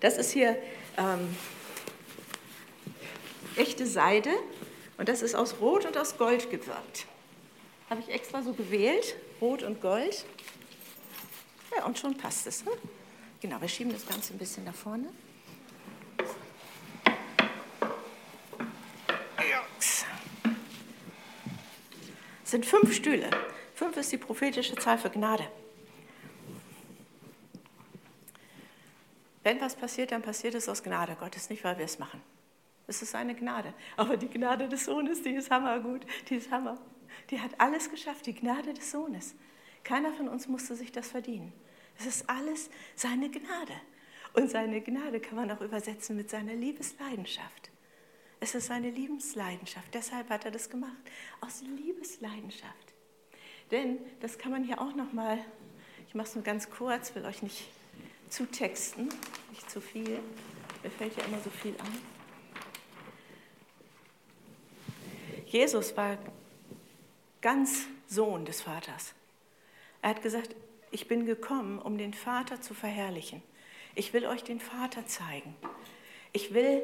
[0.00, 0.58] Das ist hier
[0.98, 1.34] ähm,
[3.56, 4.28] echte Seide
[4.98, 7.06] und das ist aus Rot und aus Gold gewirkt.
[7.88, 10.24] Habe ich extra so gewählt, Rot und Gold.
[11.76, 12.64] Ja, und schon passt es.
[12.64, 12.70] Ne?
[13.40, 15.08] Genau, wir schieben das Ganze ein bisschen nach vorne.
[22.44, 23.30] Es sind fünf Stühle.
[23.74, 25.48] Fünf ist die prophetische Zahl für Gnade.
[29.42, 32.22] Wenn was passiert, dann passiert es aus Gnade Gottes, nicht weil wir es machen.
[32.86, 33.74] Es ist eine Gnade.
[33.96, 36.78] Aber die Gnade des Sohnes, die ist hammergut, die ist hammer.
[37.30, 39.34] Die hat alles geschafft, die Gnade des Sohnes.
[39.84, 41.52] Keiner von uns musste sich das verdienen.
[41.98, 43.74] Es ist alles seine Gnade.
[44.34, 47.70] Und seine Gnade kann man auch übersetzen mit seiner Liebesleidenschaft.
[48.40, 49.92] Es ist seine Liebesleidenschaft.
[49.94, 50.96] Deshalb hat er das gemacht.
[51.40, 52.94] Aus Liebesleidenschaft.
[53.70, 55.38] Denn, das kann man hier auch noch mal,
[56.08, 57.68] ich mache es nur ganz kurz, will euch nicht
[58.28, 59.08] zutexten,
[59.50, 60.18] nicht zu viel.
[60.82, 61.98] Mir fällt ja immer so viel an.
[65.46, 66.18] Jesus war
[67.42, 69.14] ganz Sohn des Vaters.
[70.00, 70.56] Er hat gesagt,
[70.90, 73.42] ich bin gekommen, um den Vater zu verherrlichen.
[73.94, 75.54] Ich will euch den Vater zeigen.
[76.32, 76.82] Ich will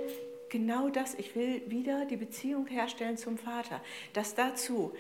[0.51, 3.83] genau das, ich will wieder die Beziehung herstellen zum Vater.
[4.13, 4.95] Dass dazu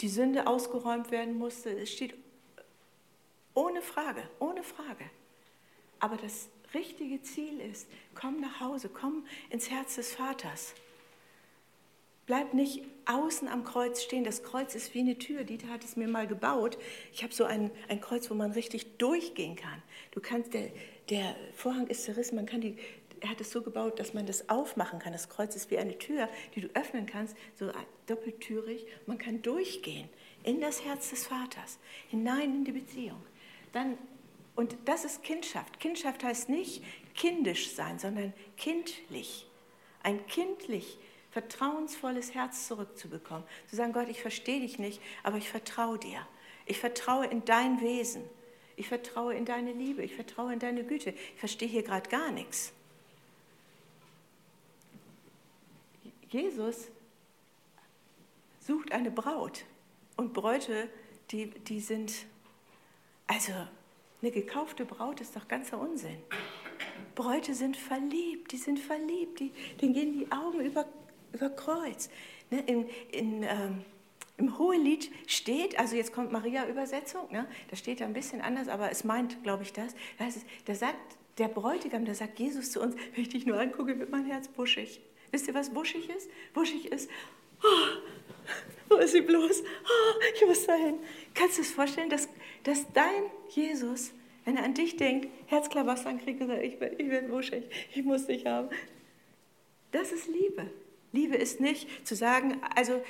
[0.00, 2.14] die Sünde ausgeräumt werden musste, es steht
[3.54, 5.04] ohne Frage, ohne Frage.
[5.98, 10.74] Aber das richtige Ziel ist, komm nach Hause, komm ins Herz des Vaters.
[12.26, 14.24] Bleib nicht außen am Kreuz stehen.
[14.24, 15.44] Das Kreuz ist wie eine Tür.
[15.44, 16.76] Dieter hat es mir mal gebaut.
[17.12, 19.80] Ich habe so ein, ein Kreuz, wo man richtig durchgehen kann.
[20.10, 20.70] Du kannst, der,
[21.08, 22.76] der Vorhang ist zerrissen, man kann die,
[23.20, 25.12] er hat es so gebaut, dass man das aufmachen kann.
[25.12, 27.70] Das Kreuz ist wie eine Tür, die du öffnen kannst, so
[28.06, 28.86] doppeltürig.
[29.06, 30.08] Man kann durchgehen
[30.42, 33.22] in das Herz des Vaters, hinein in die Beziehung.
[33.72, 33.96] Dann,
[34.56, 35.78] und das ist Kindschaft.
[35.78, 36.82] Kindschaft heißt nicht
[37.14, 39.46] kindisch sein, sondern kindlich.
[40.02, 40.98] Ein kindlich
[41.36, 43.44] vertrauensvolles Herz zurückzubekommen.
[43.68, 46.26] Zu sagen, Gott, ich verstehe dich nicht, aber ich vertraue dir.
[46.64, 48.24] Ich vertraue in dein Wesen.
[48.74, 50.02] Ich vertraue in deine Liebe.
[50.02, 51.10] Ich vertraue in deine Güte.
[51.10, 52.72] Ich verstehe hier gerade gar nichts.
[56.30, 56.88] Jesus
[58.60, 59.66] sucht eine Braut.
[60.16, 60.88] Und Bräute,
[61.32, 62.14] die, die sind,
[63.26, 63.52] also
[64.22, 66.16] eine gekaufte Braut ist doch ganzer Unsinn.
[67.14, 69.52] Bräute sind verliebt, die sind verliebt, die,
[69.82, 70.86] denen gehen die Augen über
[71.36, 72.08] über Kreuz.
[72.50, 73.84] Ne, in, in, ähm,
[74.38, 78.90] Im Hohelied steht, also jetzt kommt Maria-Übersetzung, ne, da steht da ein bisschen anders, aber
[78.90, 79.94] es meint, glaube ich, das.
[80.18, 83.58] das ist, da sagt der Bräutigam, da sagt Jesus zu uns, wenn ich dich nur
[83.58, 85.00] angucke, wird mein Herz buschig.
[85.30, 86.30] Wisst ihr, was buschig ist?
[86.54, 87.10] Buschig ist,
[87.62, 87.66] oh,
[88.88, 89.62] wo ist sie bloß?
[89.62, 90.94] Oh, ich muss dahin.
[91.34, 92.28] Kannst du es vorstellen, dass,
[92.62, 94.12] dass dein Jesus,
[94.44, 98.26] wenn er an dich denkt, Herzklabastern kriegt und sagt, ich, ich bin buschig, ich muss
[98.26, 98.68] dich haben.
[99.90, 100.70] Das ist Liebe.
[101.12, 103.02] Liebe ist nicht zu sagen, also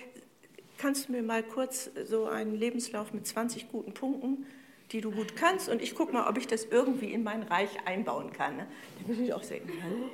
[0.78, 4.46] kannst du mir mal kurz so einen Lebenslauf mit 20 guten Punkten,
[4.92, 7.70] die du gut kannst, und ich gucke mal, ob ich das irgendwie in mein Reich
[7.86, 8.56] einbauen kann.
[8.56, 8.66] Ne?
[8.98, 10.10] Dann würde ich auch sagen, hallo,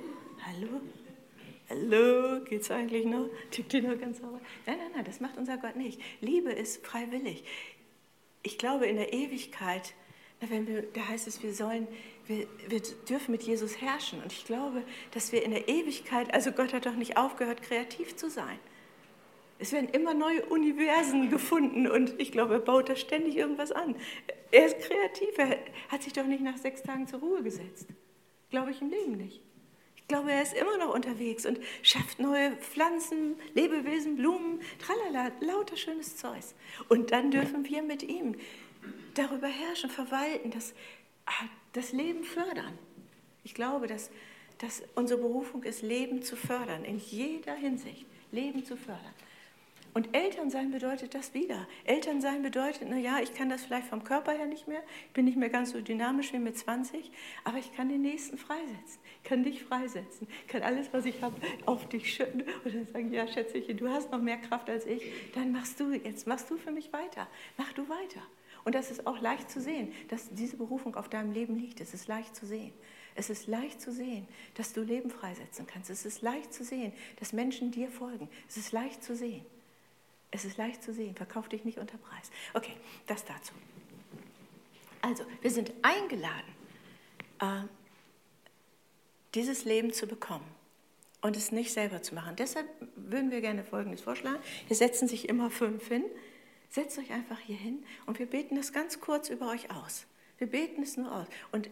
[0.47, 0.81] hallo,
[1.69, 3.29] hallo, geht's eigentlich noch?
[3.51, 4.41] Tickt die noch ganz sauber?
[4.67, 6.01] Nein, nein, nein, das macht unser Gott nicht.
[6.21, 7.45] Liebe ist freiwillig.
[8.43, 9.95] Ich glaube, in der Ewigkeit,
[10.51, 11.87] wenn wir, da heißt es, wir sollen,
[12.27, 14.23] wir, wir dürfen mit Jesus herrschen.
[14.23, 14.83] Und ich glaube,
[15.13, 18.59] dass wir in der Ewigkeit, also Gott hat doch nicht aufgehört, kreativ zu sein.
[19.59, 23.95] Es werden immer neue Universen gefunden und ich glaube, er baut da ständig irgendwas an.
[24.51, 27.87] Er ist kreativ, er hat sich doch nicht nach sechs Tagen zur Ruhe gesetzt.
[28.51, 29.41] Glaube ich im Leben nicht.
[29.97, 35.77] Ich glaube, er ist immer noch unterwegs und schafft neue Pflanzen, Lebewesen, Blumen, tralala, lauter
[35.77, 36.43] schönes Zeug.
[36.89, 38.35] Und dann dürfen wir mit ihm
[39.15, 40.75] darüber herrschen, verwalten, das,
[41.27, 42.79] ah, das Leben fördern.
[43.45, 44.11] Ich glaube, dass,
[44.59, 49.15] dass unsere Berufung ist, Leben zu fördern, in jeder Hinsicht, Leben zu fördern.
[49.95, 51.67] Und Elternsein bedeutet das wieder.
[51.85, 55.37] Elternsein bedeutet, naja, ich kann das vielleicht vom Körper her nicht mehr, ich bin nicht
[55.37, 57.11] mehr ganz so dynamisch wie mit 20,
[57.45, 61.87] aber ich kann den Nächsten freisetzen, kann dich freisetzen, kann alles, was ich habe, auf
[61.91, 65.03] dich schütten und dann sagen, ja, Schätzchen, du hast noch mehr Kraft als ich,
[65.35, 67.29] dann machst du, jetzt machst du für mich weiter,
[67.59, 68.23] mach du weiter.
[68.65, 71.81] Und das ist auch leicht zu sehen, dass diese Berufung auf deinem Leben liegt.
[71.81, 72.73] Es ist leicht zu sehen.
[73.15, 75.91] Es ist leicht zu sehen, dass du Leben freisetzen kannst.
[75.91, 78.29] Es ist leicht zu sehen, dass Menschen dir folgen.
[78.49, 79.45] Es ist leicht zu sehen.
[80.31, 82.31] Es ist leicht zu sehen, verkauf dich nicht unter Preis.
[82.55, 82.73] Okay,
[83.07, 83.53] das dazu.
[85.03, 86.55] Also, wir sind eingeladen,
[87.41, 87.65] äh,
[89.35, 90.47] dieses Leben zu bekommen
[91.21, 92.37] und es nicht selber zu machen.
[92.37, 94.39] Deshalb würden wir gerne Folgendes vorschlagen.
[94.69, 96.05] Wir setzen sich immer fünf hin.
[96.73, 100.07] Setzt euch einfach hier hin und wir beten das ganz kurz über euch aus.
[100.39, 101.27] Wir beten es nur aus.
[101.53, 101.69] Und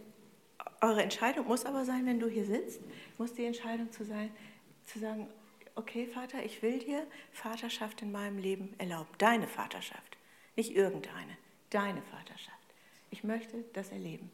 [0.83, 2.83] eure Entscheidung muss aber sein, wenn du hier sitzt,
[3.17, 4.31] muss die Entscheidung zu sein,
[4.85, 5.27] zu sagen,
[5.75, 9.09] okay Vater, ich will dir Vaterschaft in meinem Leben erlauben.
[9.17, 10.19] Deine Vaterschaft,
[10.55, 11.35] nicht irgendeine,
[11.71, 12.59] deine Vaterschaft.
[13.11, 14.31] Ich möchte das erleben.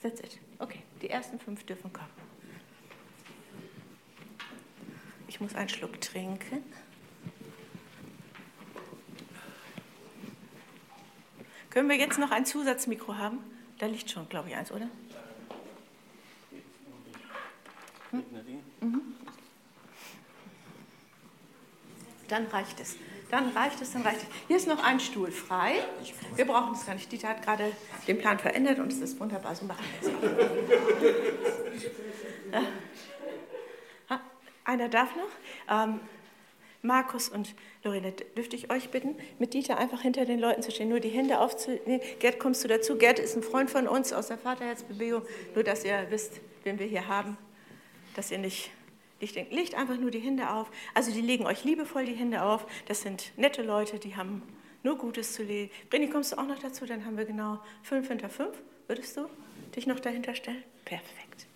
[0.00, 0.38] That's it.
[0.60, 2.08] Okay, die ersten fünf dürfen kommen.
[5.28, 6.64] Ich muss einen Schluck trinken.
[11.76, 13.38] Können wir jetzt noch ein Zusatzmikro haben?
[13.76, 14.88] Da liegt schon, glaube ich, eins, oder?
[18.12, 18.24] Hm?
[18.80, 19.02] Mhm.
[22.28, 22.96] Dann reicht es.
[23.30, 24.26] Dann reicht es, dann reicht es.
[24.46, 25.84] Hier ist noch ein Stuhl frei.
[26.34, 27.12] Wir brauchen es gar nicht.
[27.12, 27.70] Dieter hat gerade
[28.08, 29.54] den Plan verändert und es ist wunderbar.
[29.54, 30.14] So machen wir es.
[34.08, 34.20] Ja.
[34.64, 35.28] Einer darf noch.
[35.68, 36.00] Ähm,
[36.86, 40.88] Markus und Lorena, dürfte ich euch bitten, mit Dieter einfach hinter den Leuten zu stehen,
[40.88, 42.00] nur die Hände aufzunehmen.
[42.20, 42.96] Gerd, kommst du dazu?
[42.96, 45.22] Gerd ist ein Freund von uns aus der Vaterherzbewegung,
[45.54, 47.36] nur dass ihr wisst, wen wir hier haben,
[48.14, 48.70] dass ihr nicht
[49.20, 50.70] Licht, legt einfach nur die Hände auf.
[50.94, 52.66] Also die legen euch liebevoll die Hände auf.
[52.86, 54.42] Das sind nette Leute, die haben
[54.82, 55.70] nur Gutes zu legen.
[55.88, 56.84] Brini, kommst du auch noch dazu?
[56.84, 58.56] Dann haben wir genau fünf hinter fünf.
[58.88, 59.26] Würdest du
[59.74, 60.62] dich noch dahinter stellen?
[60.84, 61.46] Perfekt.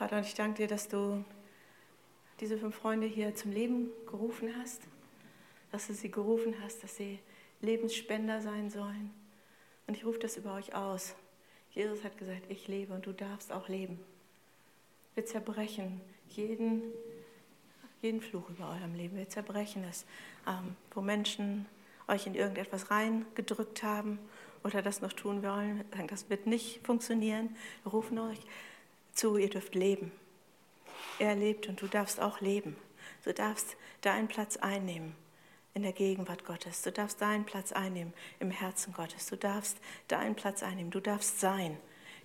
[0.00, 1.22] Vater, und ich danke dir, dass du
[2.40, 4.80] diese fünf Freunde hier zum Leben gerufen hast,
[5.72, 7.18] dass du sie gerufen hast, dass sie
[7.60, 9.10] Lebensspender sein sollen.
[9.86, 11.14] Und ich rufe das über euch aus.
[11.72, 14.00] Jesus hat gesagt, ich lebe und du darfst auch leben.
[15.16, 16.80] Wir zerbrechen jeden,
[18.00, 19.18] jeden Fluch über eurem Leben.
[19.18, 20.06] Wir zerbrechen es,
[20.48, 21.66] ähm, wo Menschen
[22.08, 24.18] euch in irgendetwas reingedrückt haben
[24.64, 25.84] oder das noch tun wollen.
[26.08, 27.54] Das wird nicht funktionieren.
[27.82, 28.40] Wir rufen euch
[29.12, 30.12] zu, ihr dürft leben.
[31.18, 32.76] Er lebt und du darfst auch leben.
[33.24, 35.14] Du darfst deinen Platz einnehmen
[35.74, 36.82] in der Gegenwart Gottes.
[36.82, 39.26] Du darfst deinen Platz einnehmen im Herzen Gottes.
[39.26, 40.90] Du darfst deinen Platz einnehmen.
[40.90, 41.76] Du darfst sein.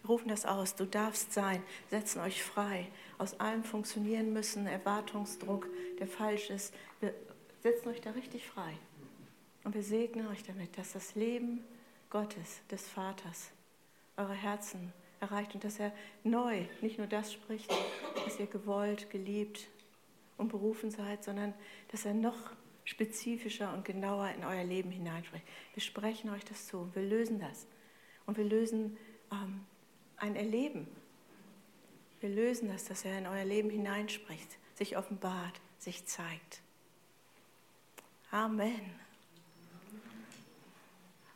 [0.01, 0.75] Wir rufen das aus.
[0.75, 1.61] Du darfst sein.
[1.89, 2.87] Setzen euch frei.
[3.17, 5.67] Aus allem funktionieren müssen, Erwartungsdruck,
[5.99, 6.73] der falsch ist.
[7.01, 7.13] Wir
[7.61, 8.77] setzen euch da richtig frei.
[9.63, 11.63] Und wir segnen euch damit, dass das Leben
[12.09, 13.51] Gottes, des Vaters,
[14.15, 14.93] eure Herzen
[15.25, 15.91] erreicht und dass er
[16.23, 17.71] neu nicht nur das spricht,
[18.23, 19.67] dass ihr gewollt, geliebt
[20.37, 21.53] und berufen seid, sondern
[21.91, 22.51] dass er noch
[22.83, 25.45] spezifischer und genauer in euer Leben hineinspricht.
[25.73, 27.65] Wir sprechen euch das zu, wir lösen das.
[28.25, 28.97] Und wir lösen
[29.31, 29.61] ähm,
[30.17, 30.87] ein Erleben.
[32.19, 36.61] Wir lösen das, dass er in euer Leben hineinspricht, sich offenbart, sich zeigt.
[38.31, 38.99] Amen.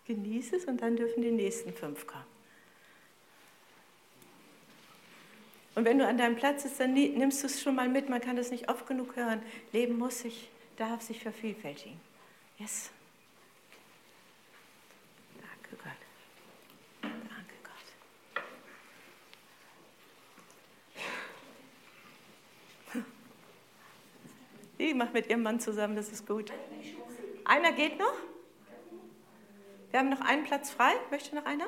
[0.06, 2.39] Genieß es und dann dürfen die nächsten fünf kommen.
[5.80, 8.10] Und wenn du an deinem Platz bist, dann nimmst du es schon mal mit.
[8.10, 9.42] Man kann das nicht oft genug hören.
[9.72, 11.98] Leben muss sich, darf sich vervielfältigen.
[12.58, 12.92] Yes.
[15.38, 15.94] Danke Gott.
[17.02, 17.56] Danke
[22.94, 23.04] Gott.
[24.80, 26.52] Die macht mit ihrem Mann zusammen, das ist gut.
[27.46, 28.16] Einer geht noch?
[29.92, 30.92] Wir haben noch einen Platz frei.
[31.10, 31.68] Möchte noch einer?